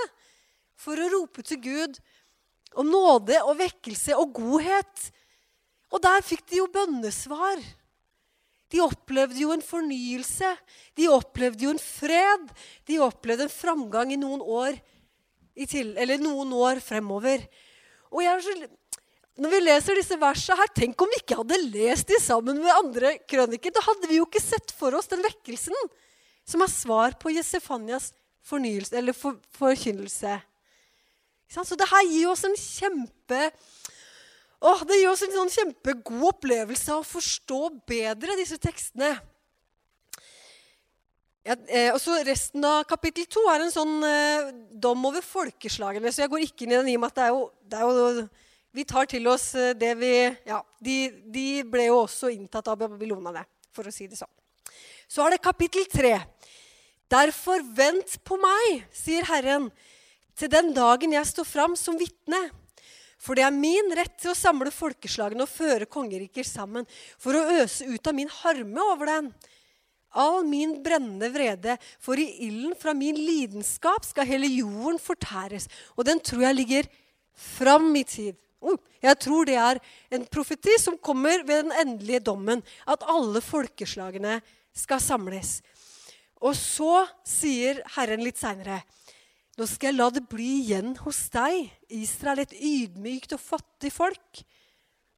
for 0.80 0.96
å 0.96 1.08
rope 1.12 1.44
til 1.44 1.60
Gud 1.60 1.98
om 2.76 2.88
nåde 2.88 3.38
og 3.44 3.58
vekkelse 3.60 4.16
og 4.16 4.32
godhet. 4.36 5.08
Og 5.92 6.02
der 6.04 6.24
fikk 6.24 6.46
de 6.50 6.60
jo 6.62 6.68
bønnesvar. 6.72 7.60
De 8.72 8.80
opplevde 8.82 9.38
jo 9.40 9.52
en 9.54 9.62
fornyelse. 9.62 10.48
De 10.98 11.08
opplevde 11.12 11.66
jo 11.66 11.74
en 11.74 11.82
fred. 11.82 12.48
De 12.88 12.98
opplevde 13.04 13.46
en 13.46 13.52
framgang 13.52 14.12
i 14.12 14.20
noen 14.20 14.42
år, 14.42 14.80
i 15.56 15.68
til, 15.68 15.94
eller 16.00 16.20
noen 16.20 16.50
år 16.56 16.82
fremover. 16.84 17.44
Og 18.10 18.24
jeg, 18.24 18.66
når 19.40 19.54
vi 19.54 19.62
leser 19.62 20.00
disse 20.00 20.18
versene 20.20 20.58
her, 20.60 20.72
Tenk 20.76 21.00
om 21.00 21.12
vi 21.12 21.20
ikke 21.22 21.38
hadde 21.38 21.62
lest 21.68 22.10
de 22.10 22.18
sammen 22.20 22.58
med 22.64 22.74
andre 22.74 23.14
krøniker. 23.28 23.72
Da 23.72 23.84
hadde 23.86 24.10
vi 24.10 24.18
jo 24.18 24.26
ikke 24.28 24.42
sett 24.42 24.74
for 24.76 24.96
oss 24.98 25.08
den 25.12 25.24
vekkelsen 25.24 25.76
som 26.46 26.62
er 26.62 26.72
svar 26.72 27.16
på 27.18 27.32
Jesefanias 27.34 28.12
for, 28.46 29.40
forkynnelse. 29.58 30.36
Så 31.50 31.78
det 31.78 31.90
her 31.90 32.06
gir 32.10 32.30
oss 32.30 32.44
en 32.46 32.56
kjempe 32.58 33.50
åh, 34.66 34.82
det 34.86 34.98
gir 35.00 35.10
oss 35.10 35.24
en 35.26 35.34
sånn 35.34 35.52
kjempegod 35.52 36.28
opplevelse 36.30 36.92
av 36.94 37.02
å 37.02 37.08
forstå 37.08 37.60
bedre 37.88 38.38
disse 38.38 38.58
tekstene. 38.60 39.14
Ja, 41.46 41.54
eh, 41.70 41.92
og 41.92 42.00
så 42.02 42.16
Resten 42.26 42.64
av 42.66 42.82
kapittel 42.90 43.28
to 43.30 43.44
er 43.52 43.62
en 43.62 43.70
sånn 43.70 44.00
eh, 44.02 44.48
dom 44.82 45.04
over 45.06 45.22
folkeslagene. 45.22 46.10
Så 46.10 46.24
jeg 46.24 46.32
går 46.32 46.46
ikke 46.48 46.66
inn 46.66 46.74
i 46.74 46.80
den 46.80 46.90
i 46.90 46.96
og 46.98 47.04
med 47.04 47.12
at 47.12 47.20
det 47.20 47.26
er 47.26 47.36
jo, 47.36 47.44
det 47.62 47.78
er 47.78 47.86
jo 47.86 48.26
Vi 48.76 48.84
tar 48.84 49.06
til 49.06 49.28
oss 49.30 49.54
eh, 49.54 49.76
det 49.78 49.92
vi 50.00 50.10
Ja, 50.48 50.58
de, 50.82 50.96
de, 51.30 51.46
ble 51.62 51.86
jo 51.86 52.00
også 52.02 52.32
inntatt 52.34 52.66
av 52.68 52.80
babylonerne, 52.80 53.44
for 53.70 53.86
å 53.86 53.94
si 53.94 54.08
det 54.10 54.18
sånn. 54.18 54.32
Så 55.06 55.22
er 55.22 55.36
det 55.36 55.44
kapittel 55.44 55.86
tre. 55.86 56.16
Derfor 57.12 57.62
vent 57.76 58.16
på 58.26 58.38
meg, 58.40 58.86
sier 58.94 59.26
Herren 59.28 59.70
til 60.36 60.50
den 60.52 60.72
dagen 60.76 61.14
jeg 61.14 61.28
står 61.28 61.46
fram 61.48 61.76
som 61.78 61.98
vitne. 61.98 62.48
For 63.22 63.38
det 63.38 63.46
er 63.46 63.54
min 63.54 63.92
rett 63.96 64.18
til 64.20 64.32
å 64.32 64.38
samle 64.38 64.70
folkeslagene 64.74 65.46
og 65.46 65.50
føre 65.50 65.88
kongeriker 65.88 66.44
sammen, 66.46 66.84
for 67.18 67.34
å 67.34 67.62
øse 67.62 67.86
ut 67.88 68.10
av 68.10 68.16
min 68.16 68.30
harme 68.42 68.88
over 68.92 69.10
den. 69.10 69.30
All 70.16 70.44
min 70.48 70.78
brennende 70.84 71.30
vrede, 71.32 71.76
for 72.00 72.20
i 72.20 72.26
ilden 72.46 72.76
fra 72.78 72.94
min 72.96 73.16
lidenskap 73.18 74.04
skal 74.06 74.28
hele 74.28 74.48
jorden 74.48 75.00
fortæres. 75.02 75.68
Og 75.96 76.06
den 76.08 76.20
tror 76.24 76.46
jeg 76.46 76.58
ligger 76.60 76.90
fram 77.36 77.90
i 77.98 78.04
tid. 78.08 78.36
Oh, 78.64 78.78
jeg 79.04 79.18
tror 79.20 79.48
det 79.48 79.58
er 79.60 79.80
en 80.16 80.24
profeti 80.32 80.76
som 80.80 80.96
kommer 80.98 81.44
ved 81.44 81.66
den 81.66 81.74
endelige 81.82 82.24
dommen. 82.30 82.64
At 82.88 83.04
alle 83.08 83.42
folkeslagene 83.44 84.38
skal 84.76 85.02
samles. 85.02 85.60
Og 86.46 86.54
så 86.54 87.02
sier 87.26 87.82
Herren 87.96 88.22
litt 88.22 88.38
seinere 88.38 88.82
nå 89.56 89.64
skal 89.64 89.88
jeg 89.88 89.96
la 89.96 90.10
det 90.12 90.20
bli 90.28 90.50
igjen 90.60 90.90
hos 91.00 91.30
deg, 91.32 91.70
Israel, 91.88 92.42
et 92.42 92.52
ydmykt 92.52 93.32
og 93.32 93.40
fattig 93.40 93.88
folk, 93.94 94.42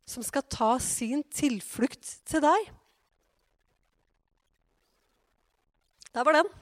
som 0.06 0.22
skal 0.22 0.44
ta 0.46 0.68
sin 0.78 1.24
tilflukt 1.34 2.12
til 2.22 2.44
deg. 2.44 2.68
Der 6.14 6.28
var 6.28 6.38
den. 6.38 6.52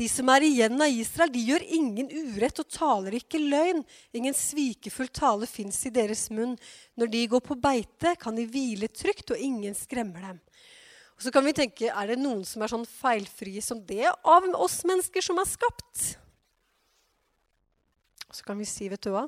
De 0.00 0.08
som 0.08 0.30
er 0.32 0.46
igjen 0.46 0.80
av 0.80 0.90
Israel, 0.90 1.30
de 1.30 1.46
gjør 1.52 1.68
ingen 1.76 2.10
urett 2.10 2.58
og 2.62 2.70
taler 2.72 3.14
ikke 3.18 3.38
løgn. 3.38 3.82
Ingen 4.16 4.34
svikefull 4.34 5.10
tale 5.12 5.46
fins 5.46 5.82
i 5.86 5.92
deres 5.94 6.30
munn. 6.32 6.56
Når 6.98 7.12
de 7.12 7.26
går 7.30 7.42
på 7.44 7.58
beite, 7.60 8.16
kan 8.18 8.34
de 8.34 8.46
hvile 8.48 8.88
trygt, 8.88 9.34
og 9.34 9.38
ingen 9.38 9.76
skremmer 9.76 10.32
dem. 10.32 10.40
Og 11.16 11.24
så 11.24 11.32
kan 11.34 11.44
vi 11.46 11.54
tenke 11.56 11.90
er 11.90 12.10
det 12.10 12.18
noen 12.20 12.42
som 12.48 12.64
er 12.64 12.72
sånn 12.72 12.88
feilfrie 12.88 13.62
som 13.64 13.80
det 13.86 14.08
av 14.08 14.48
oss 14.56 14.80
mennesker 14.88 15.24
som 15.24 15.38
er 15.38 15.48
skapt? 15.48 16.04
Og 18.28 18.38
så 18.38 18.46
kan 18.46 18.58
vi 18.58 18.66
si, 18.68 18.88
vet 18.88 19.02
du 19.04 19.12
hva 19.14 19.26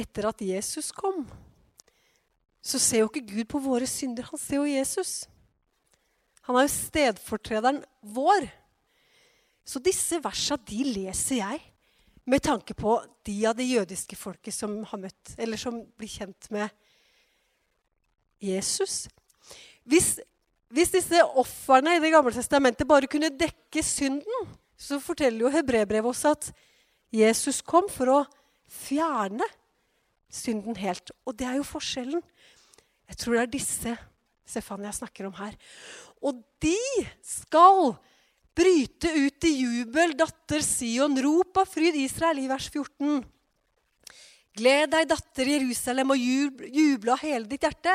Etter 0.00 0.28
at 0.30 0.40
Jesus 0.40 0.88
kom, 0.96 1.26
så 2.62 2.78
ser 2.80 3.02
jo 3.02 3.08
ikke 3.10 3.26
Gud 3.26 3.48
på 3.50 3.60
våre 3.60 3.88
synder. 3.90 4.24
Han 4.30 4.40
ser 4.40 4.60
jo 4.60 4.68
Jesus. 4.70 5.26
Han 6.46 6.56
er 6.56 6.64
jo 6.64 6.72
stedfortrederen 6.72 7.82
vår. 8.14 8.46
Så 9.66 9.82
disse 9.82 10.20
versa 10.24 10.56
de 10.56 10.86
leser 10.86 11.40
jeg 11.42 11.60
med 12.30 12.42
tanke 12.44 12.74
på 12.78 12.96
de 13.26 13.36
av 13.50 13.58
det 13.58 13.68
jødiske 13.68 14.16
folket 14.16 14.54
som 14.54 14.78
har 14.88 15.02
møtt, 15.02 15.34
eller 15.36 15.60
som 15.60 15.82
blir 15.98 16.10
kjent 16.10 16.48
med 16.54 16.70
Jesus. 18.40 19.04
Hvis, 19.88 20.18
hvis 20.72 20.92
disse 20.94 21.22
ofrene 21.40 21.96
i 21.96 22.02
Det 22.02 22.12
gamle 22.12 22.32
testamentet 22.34 22.88
bare 22.88 23.08
kunne 23.10 23.32
dekke 23.32 23.84
synden, 23.84 24.50
så 24.80 25.00
forteller 25.02 25.44
jo 25.44 25.52
hebreerbrevet 25.52 26.10
oss 26.10 26.24
at 26.28 26.50
Jesus 27.12 27.60
kom 27.60 27.88
for 27.90 28.12
å 28.12 28.20
fjerne 28.70 29.46
synden 30.30 30.78
helt. 30.78 31.10
Og 31.26 31.34
det 31.36 31.48
er 31.48 31.58
jo 31.58 31.66
forskjellen. 31.66 32.22
Jeg 33.10 33.18
tror 33.18 33.36
det 33.36 33.42
er 33.42 33.52
disse 33.56 33.96
Stefania 34.50 34.92
snakker 34.94 35.28
om 35.28 35.34
her. 35.38 35.56
Og 36.22 36.40
de 36.62 36.76
skal 37.24 37.94
bryte 38.56 39.10
ut 39.14 39.46
i 39.46 39.52
jubel, 39.62 40.14
datter 40.18 40.64
Sion. 40.64 41.16
Rop 41.22 41.60
av 41.62 41.70
fryd, 41.70 41.96
Israel, 41.98 42.42
i 42.42 42.50
vers 42.50 42.66
14. 42.70 43.22
Gled 44.58 44.90
deg, 44.90 45.06
datter 45.10 45.46
Jerusalem, 45.46 46.10
og 46.10 46.18
juble 46.18 47.12
av 47.14 47.22
hele 47.22 47.46
ditt 47.50 47.62
hjerte. 47.62 47.92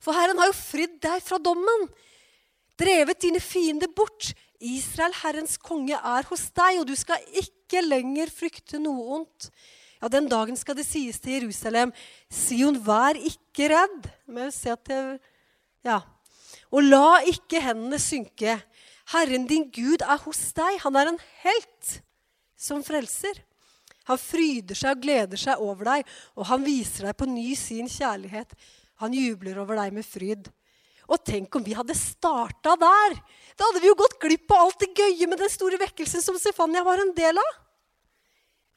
For 0.00 0.16
Herren 0.16 0.38
har 0.40 0.48
jo 0.48 0.56
fridd 0.56 0.96
deg 1.02 1.20
fra 1.24 1.40
dommen, 1.42 1.88
drevet 2.80 3.20
dine 3.26 3.42
fiender 3.44 3.90
bort. 3.92 4.32
Israel, 4.60 5.14
Herrens 5.22 5.56
konge, 5.60 5.96
er 5.96 6.26
hos 6.28 6.46
deg, 6.56 6.80
og 6.80 6.88
du 6.88 6.96
skal 6.96 7.20
ikke 7.36 7.84
lenger 7.84 8.32
frykte 8.32 8.80
noe 8.80 9.20
ondt. 9.20 9.50
Ja, 10.00 10.08
Den 10.08 10.28
dagen 10.32 10.56
skal 10.56 10.78
det 10.78 10.86
sies 10.88 11.20
til 11.20 11.36
Jerusalem, 11.38 11.92
Sion, 12.32 12.80
vær 12.80 13.16
ikke 13.16 13.68
redd. 13.72 14.08
Ja. 15.84 16.00
Og 16.72 16.84
la 16.86 17.20
ikke 17.28 17.60
hendene 17.60 18.00
synke. 18.00 18.56
Herren 19.12 19.46
din 19.50 19.66
Gud 19.74 20.04
er 20.06 20.20
hos 20.24 20.40
deg. 20.56 20.78
Han 20.84 20.96
er 20.96 21.12
en 21.12 21.20
helt 21.42 21.94
som 22.56 22.84
frelser. 22.86 23.42
Han 24.08 24.18
fryder 24.20 24.78
seg 24.78 24.96
og 24.96 25.02
gleder 25.04 25.40
seg 25.40 25.60
over 25.62 25.90
deg, 25.92 26.14
og 26.38 26.48
han 26.48 26.64
viser 26.64 27.08
deg 27.08 27.18
på 27.18 27.28
ny 27.28 27.52
sin 27.58 27.90
kjærlighet. 27.90 28.54
Han 29.04 29.14
jubler 29.16 29.60
over 29.62 29.78
deg 29.80 29.94
med 29.96 30.06
fryd. 30.06 30.48
Og 31.10 31.18
tenk 31.26 31.56
om 31.58 31.64
vi 31.66 31.74
hadde 31.74 31.96
starta 31.98 32.76
der! 32.78 33.16
Da 33.58 33.66
hadde 33.66 33.82
vi 33.82 33.90
jo 33.90 33.98
gått 33.98 34.20
glipp 34.22 34.52
av 34.54 34.68
alt 34.68 34.84
det 34.84 34.94
gøye 34.94 35.26
med 35.28 35.42
den 35.42 35.50
store 35.50 35.80
vekkelsen 35.80 36.22
som 36.22 36.38
Stefania 36.38 36.84
var 36.86 37.02
en 37.02 37.12
del 37.16 37.40
av. 37.40 37.58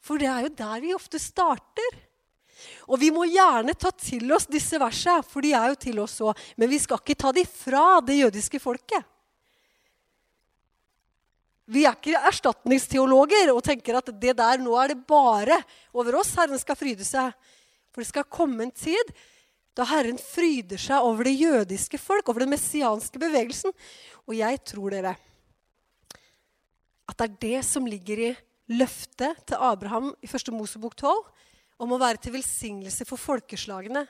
For 0.04 0.20
det 0.20 0.28
er 0.28 0.48
jo 0.48 0.56
der 0.58 0.82
vi 0.84 0.96
ofte 0.98 1.22
starter. 1.22 2.00
Og 2.90 3.00
vi 3.00 3.12
må 3.14 3.26
gjerne 3.30 3.76
ta 3.80 3.92
til 3.96 4.32
oss 4.36 4.48
disse 4.52 4.80
versene, 4.82 5.24
for 5.24 5.46
de 5.46 5.54
er 5.56 5.72
jo 5.72 5.80
til 5.86 6.00
oss 6.04 6.18
òg. 6.24 6.40
Men 6.60 6.72
vi 6.72 6.82
skal 6.82 7.00
ikke 7.00 7.20
ta 7.20 7.32
de 7.36 7.46
fra 7.48 8.02
det 8.04 8.20
jødiske 8.20 8.60
folket. 8.64 9.06
Vi 11.72 11.86
er 11.88 11.96
ikke 11.96 12.20
erstatningsteologer 12.28 13.54
og 13.54 13.64
tenker 13.64 14.00
at 14.00 14.10
det 14.20 14.34
der 14.36 14.60
nå 14.60 14.74
er 14.82 14.92
det 14.92 15.06
bare 15.08 15.62
over 15.96 16.20
oss 16.20 16.34
Herren 16.36 16.60
skal 16.60 16.78
fryde 16.80 17.06
seg. 17.08 17.32
For 17.94 18.04
det 18.04 18.10
skal 18.10 18.28
komme 18.28 18.66
en 18.66 18.74
tid 18.76 19.14
da 19.74 19.86
Herren 19.90 20.20
fryder 20.22 20.82
seg 20.82 21.02
over 21.02 21.26
det 21.26 21.38
jødiske 21.40 21.98
folk, 22.02 22.28
over 22.30 22.44
den 22.44 22.52
messianske 22.54 23.22
bevegelsen. 23.22 23.74
Og 24.28 24.36
jeg 24.38 24.60
tror 24.70 24.94
dere 24.94 25.16
at 27.04 27.20
det 27.20 27.26
er 27.26 27.40
det 27.42 27.62
som 27.68 27.88
ligger 27.88 28.20
i 28.30 28.34
løftet 28.72 29.42
til 29.48 29.60
Abraham 29.60 30.14
i 30.24 30.28
1. 30.28 30.54
Mosebok 30.56 30.96
12 30.96 31.18
om 31.84 31.92
å 31.92 32.00
være 32.00 32.22
til 32.24 32.36
velsignelse 32.36 33.06
for 33.08 33.20
folkeslagene. 33.20 34.06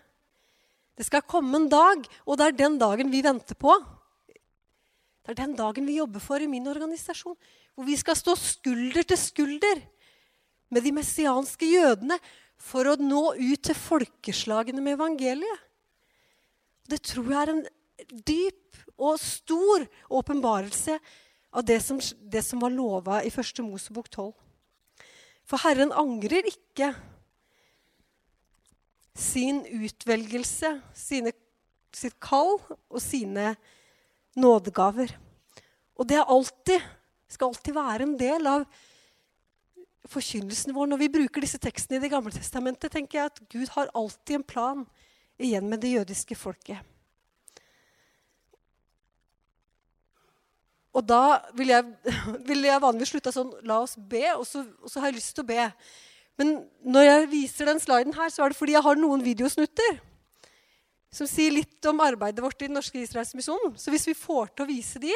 Det 0.93 1.07
skal 1.07 1.25
komme 1.25 1.57
en 1.57 1.69
dag, 1.71 2.05
og 2.27 2.37
det 2.37 2.45
er 2.45 2.57
den 2.57 2.77
dagen 2.77 3.09
vi 3.09 3.23
venter 3.25 3.57
på. 3.57 3.73
Det 5.23 5.31
er 5.31 5.39
den 5.39 5.55
dagen 5.55 5.87
vi 5.87 5.97
jobber 6.01 6.19
for 6.19 6.43
i 6.43 6.49
min 6.51 6.67
organisasjon. 6.67 7.37
Hvor 7.73 7.87
vi 7.87 7.95
skal 7.99 8.17
stå 8.19 8.35
skulder 8.35 9.05
til 9.07 9.19
skulder 9.19 9.83
med 10.73 10.83
de 10.83 10.91
messianske 10.95 11.69
jødene 11.69 12.17
for 12.59 12.89
å 12.89 12.97
nå 12.99 13.23
ut 13.39 13.63
til 13.63 13.77
folkeslagene 13.77 14.83
med 14.83 14.97
evangeliet. 14.97 15.63
Det 16.91 16.99
tror 17.07 17.29
jeg 17.31 17.39
er 17.39 17.51
en 17.53 17.63
dyp 18.27 18.79
og 18.99 19.19
stor 19.21 19.85
åpenbarelse 20.11 20.97
av 21.53 21.65
det 21.65 21.79
som, 21.85 21.99
det 22.01 22.43
som 22.43 22.61
var 22.63 22.73
lova 22.73 23.21
i 23.23 23.31
første 23.33 23.63
Mosebok 23.63 24.09
12. 24.09 24.33
For 25.47 25.63
Herren 25.63 25.93
angrer 25.95 26.51
ikke. 26.51 26.93
sin 29.15 29.59
utvelgelse, 29.61 30.81
sine, 30.97 31.31
sitt 31.93 32.15
kall 32.19 32.55
og 32.89 32.97
sine 32.97 33.51
nådegaver. 34.39 35.13
Og 35.95 36.09
det 36.09 36.21
alltid, 36.21 36.81
skal 37.29 37.51
alltid 37.51 37.75
være 37.77 38.07
en 38.07 38.17
del 38.19 38.49
av 38.49 38.65
forkynnelsen 40.09 40.73
vår. 40.75 40.89
Når 40.91 41.01
vi 41.03 41.11
bruker 41.17 41.43
disse 41.43 41.61
tekstene 41.61 41.99
i 41.99 42.03
Det 42.03 42.11
gamle 42.11 42.33
testamentet, 42.33 42.91
tenker 42.91 43.19
jeg 43.19 43.31
at 43.31 43.43
Gud 43.49 43.69
har 43.75 43.91
alltid 43.93 44.39
en 44.39 44.47
plan 44.47 44.87
igjen 45.39 45.69
med 45.69 45.81
det 45.81 45.93
jødiske 45.93 46.35
folket. 46.35 46.81
Og 50.93 51.05
da 51.09 51.41
vil 51.57 51.73
jeg, 51.73 51.85
vil 52.49 52.65
jeg 52.67 52.81
vanligvis 52.81 53.13
slutta 53.15 53.33
sånn 53.33 53.53
La 53.65 53.79
oss 53.81 53.95
be, 53.97 54.27
og 54.35 54.45
så, 54.45 54.61
og 54.81 54.89
så, 54.91 54.99
har 54.99 55.09
jeg 55.09 55.17
lyst 55.17 55.33
til 55.37 55.45
å 55.45 55.49
be. 55.49 55.69
Men 56.37 56.55
når 56.85 57.07
jeg 57.07 57.29
viser 57.31 57.69
den 57.69 57.81
sliden 57.81 58.13
her, 58.17 58.29
så 58.33 58.43
er 58.43 58.53
det 58.53 58.57
fordi 58.57 58.75
jeg 58.75 58.85
har 58.85 58.99
noen 58.99 59.23
videosnutter 59.25 59.97
som 61.13 61.29
sier 61.29 61.53
litt 61.53 61.89
om 61.89 62.01
arbeidet 62.03 62.43
vårt 62.43 62.61
i 62.61 62.69
Den 62.69 62.77
norske 62.79 63.01
Israelsmisjonen. 63.01 63.75
Så 63.77 63.93
hvis 63.93 64.07
vi 64.09 64.17
får 64.17 64.51
til 64.53 64.65
å 64.65 64.69
vise 64.69 65.01
de 65.01 65.13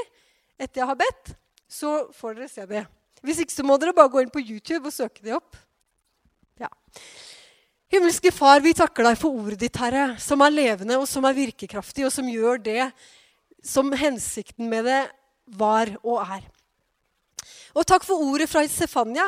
etter 0.58 0.82
jeg 0.82 0.90
har 0.90 1.00
bedt, 1.00 1.34
så 1.68 2.08
får 2.16 2.38
dere 2.38 2.52
se 2.52 2.68
det. 2.70 2.84
Hvis 3.26 3.42
ikke 3.44 3.56
så 3.56 3.66
må 3.66 3.80
dere 3.82 3.96
bare 3.98 4.12
gå 4.14 4.22
inn 4.22 4.34
på 4.34 4.44
YouTube 4.44 4.88
og 4.88 4.96
søke 4.96 5.26
de 5.26 5.34
opp. 5.36 5.58
Ja. 6.62 6.70
Himmelske 7.92 8.34
Far, 8.36 8.62
vi 8.64 8.76
takker 8.78 9.08
deg 9.08 9.18
for 9.20 9.38
ordet 9.42 9.62
ditt, 9.62 9.78
Herre, 9.80 10.18
som 10.22 10.42
er 10.44 10.54
levende 10.54 10.98
og 11.00 11.08
som 11.10 11.26
er 11.28 11.38
virkekraftig, 11.38 12.06
og 12.08 12.14
som 12.14 12.30
gjør 12.30 12.62
det 12.62 12.90
som 13.64 13.90
hensikten 13.96 14.70
med 14.70 14.86
det 14.88 15.02
var 15.58 15.94
og 16.04 16.22
er. 16.26 16.44
Og 17.78 17.86
takk 17.86 18.08
for 18.08 18.24
ordet 18.26 18.48
fra 18.50 18.64
Sefania. 18.72 19.28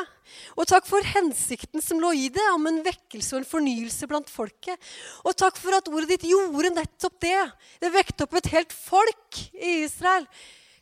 Og 0.58 0.66
takk 0.68 0.86
for 0.88 1.06
hensikten 1.06 1.82
som 1.82 2.00
lå 2.02 2.12
i 2.18 2.28
det, 2.34 2.46
om 2.54 2.66
en 2.66 2.80
vekkelse 2.82 3.36
og 3.36 3.42
en 3.42 3.50
fornyelse 3.50 4.08
blant 4.10 4.30
folket. 4.30 4.78
Og 5.22 5.36
takk 5.38 5.58
for 5.58 5.76
at 5.76 5.90
ordet 5.90 6.16
ditt 6.16 6.30
gjorde 6.30 6.72
nettopp 6.74 7.20
det. 7.22 7.42
Det 7.82 7.92
vekte 7.94 8.26
opp 8.26 8.40
et 8.40 8.50
helt 8.54 8.74
folk 8.74 9.44
i 9.54 9.84
Israel 9.84 10.26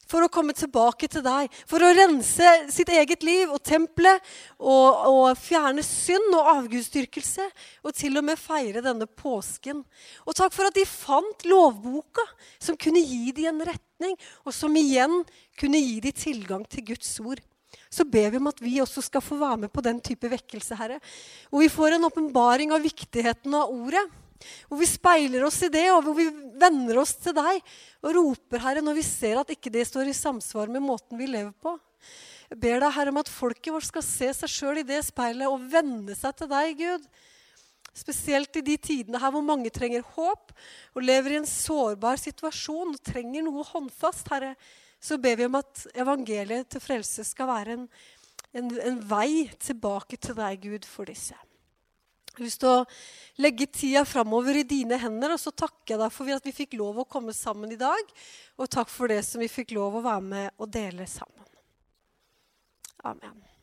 for 0.09 0.25
å 0.25 0.31
komme 0.33 0.55
tilbake 0.57 1.09
til 1.13 1.21
deg. 1.25 1.53
For 1.69 1.85
å 1.85 1.93
rense 1.93 2.53
sitt 2.73 2.89
eget 2.93 3.25
liv 3.27 3.53
og 3.53 3.61
tempelet 3.67 4.25
og, 4.57 5.05
og 5.11 5.27
fjerne 5.37 5.85
synd 5.85 6.33
og 6.33 6.49
avgudsdyrkelse. 6.55 7.45
Og 7.85 7.97
til 7.97 8.17
og 8.21 8.25
med 8.31 8.41
feire 8.41 8.85
denne 8.85 9.09
påsken. 9.09 9.85
Og 10.25 10.39
takk 10.39 10.57
for 10.57 10.71
at 10.71 10.79
de 10.79 10.87
fant 10.89 11.45
lovboka 11.49 12.25
som 12.57 12.79
kunne 12.81 13.05
gi 13.05 13.35
dem 13.37 13.53
en 13.53 13.69
retning, 13.69 14.17
og 14.47 14.55
som 14.57 14.75
igjen 14.79 15.21
kunne 15.61 15.81
gi 15.83 16.01
dem 16.05 16.17
tilgang 16.17 16.65
til 16.71 16.89
Guds 16.95 17.13
ord. 17.21 17.45
Så 17.93 18.05
ber 18.09 18.31
vi 18.33 18.41
om 18.41 18.49
at 18.51 18.61
vi 18.63 18.79
også 18.83 19.03
skal 19.05 19.25
få 19.25 19.39
være 19.41 19.65
med 19.65 19.73
på 19.73 19.85
den 19.85 20.01
type 20.05 20.31
vekkelse, 20.31 20.77
Herre. 20.79 20.99
Hvor 21.51 21.65
vi 21.65 21.73
får 21.73 21.97
en 21.97 22.09
åpenbaring 22.09 22.73
av 22.75 22.85
viktigheten 22.85 23.55
av 23.57 23.73
ordet. 23.73 24.05
Hvor 24.69 24.79
vi 24.81 24.87
speiler 24.87 25.45
oss 25.47 25.59
i 25.67 25.71
det, 25.73 25.89
og 25.91 26.05
hvor 26.07 26.17
vi 26.17 26.29
vender 26.61 27.01
oss 27.01 27.17
til 27.19 27.35
deg 27.37 27.59
og 28.05 28.13
roper, 28.15 28.63
Herre, 28.63 28.85
når 28.85 28.99
vi 29.01 29.07
ser 29.07 29.41
at 29.41 29.51
ikke 29.53 29.73
det 29.75 29.87
står 29.89 30.11
i 30.11 30.17
samsvar 30.17 30.71
med 30.71 30.85
måten 30.85 31.19
vi 31.19 31.27
lever 31.31 31.55
på. 31.59 31.75
Jeg 32.49 32.61
ber 32.63 32.79
deg, 32.81 32.93
Herre, 32.95 33.13
om 33.13 33.21
at 33.21 33.33
folket 33.33 33.75
vårt 33.75 33.89
skal 33.89 34.05
se 34.07 34.31
seg 34.41 34.53
sjøl 34.53 34.81
i 34.81 34.87
det 34.87 35.03
speilet 35.05 35.51
og 35.51 35.67
vende 35.73 36.15
seg 36.17 36.39
til 36.39 36.49
deg, 36.53 36.79
Gud. 36.79 37.09
Spesielt 37.99 38.55
i 38.61 38.63
de 38.65 38.77
tidene 38.79 39.19
her 39.19 39.33
hvor 39.35 39.43
mange 39.43 39.73
trenger 39.75 40.07
håp 40.15 40.53
og 40.95 41.03
lever 41.03 41.35
i 41.35 41.41
en 41.41 41.49
sårbar 41.49 42.21
situasjon 42.21 42.95
og 42.95 43.03
trenger 43.05 43.43
noe 43.45 43.67
håndfast, 43.67 44.31
Herre. 44.31 44.55
Så 45.01 45.19
ber 45.23 45.37
vi 45.39 45.47
om 45.47 45.59
at 45.59 45.85
evangeliet 45.95 46.71
til 46.73 46.83
frelse 46.83 47.25
skal 47.27 47.49
være 47.51 47.77
en, 47.77 47.85
en, 48.57 48.73
en 48.91 48.99
vei 49.11 49.47
tilbake 49.63 50.19
til 50.19 50.37
deg, 50.39 50.59
Gud, 50.65 50.89
for 50.89 51.09
disse. 51.09 51.37
Jeg 52.29 52.45
har 52.45 52.47
lyst 52.47 52.63
til 52.63 52.71
å 52.71 53.43
legge 53.43 53.67
tida 53.75 54.05
framover 54.07 54.61
i 54.61 54.67
dine 54.67 54.99
hender, 55.03 55.35
og 55.35 55.43
så 55.43 55.51
takker 55.51 55.97
jeg 55.97 56.03
deg 56.05 56.15
for 56.15 56.35
at 56.37 56.47
vi 56.47 56.55
fikk 56.55 56.79
lov 56.79 57.03
å 57.03 57.09
komme 57.11 57.35
sammen 57.35 57.75
i 57.75 57.81
dag. 57.81 58.15
Og 58.59 58.71
takk 58.71 58.91
for 58.95 59.11
det 59.11 59.25
som 59.27 59.43
vi 59.43 59.51
fikk 59.51 59.75
lov 59.79 59.99
å 59.99 60.07
være 60.07 60.27
med 60.31 60.51
og 60.59 60.71
dele 60.71 61.07
sammen. 61.11 61.47
Amen. 63.07 63.58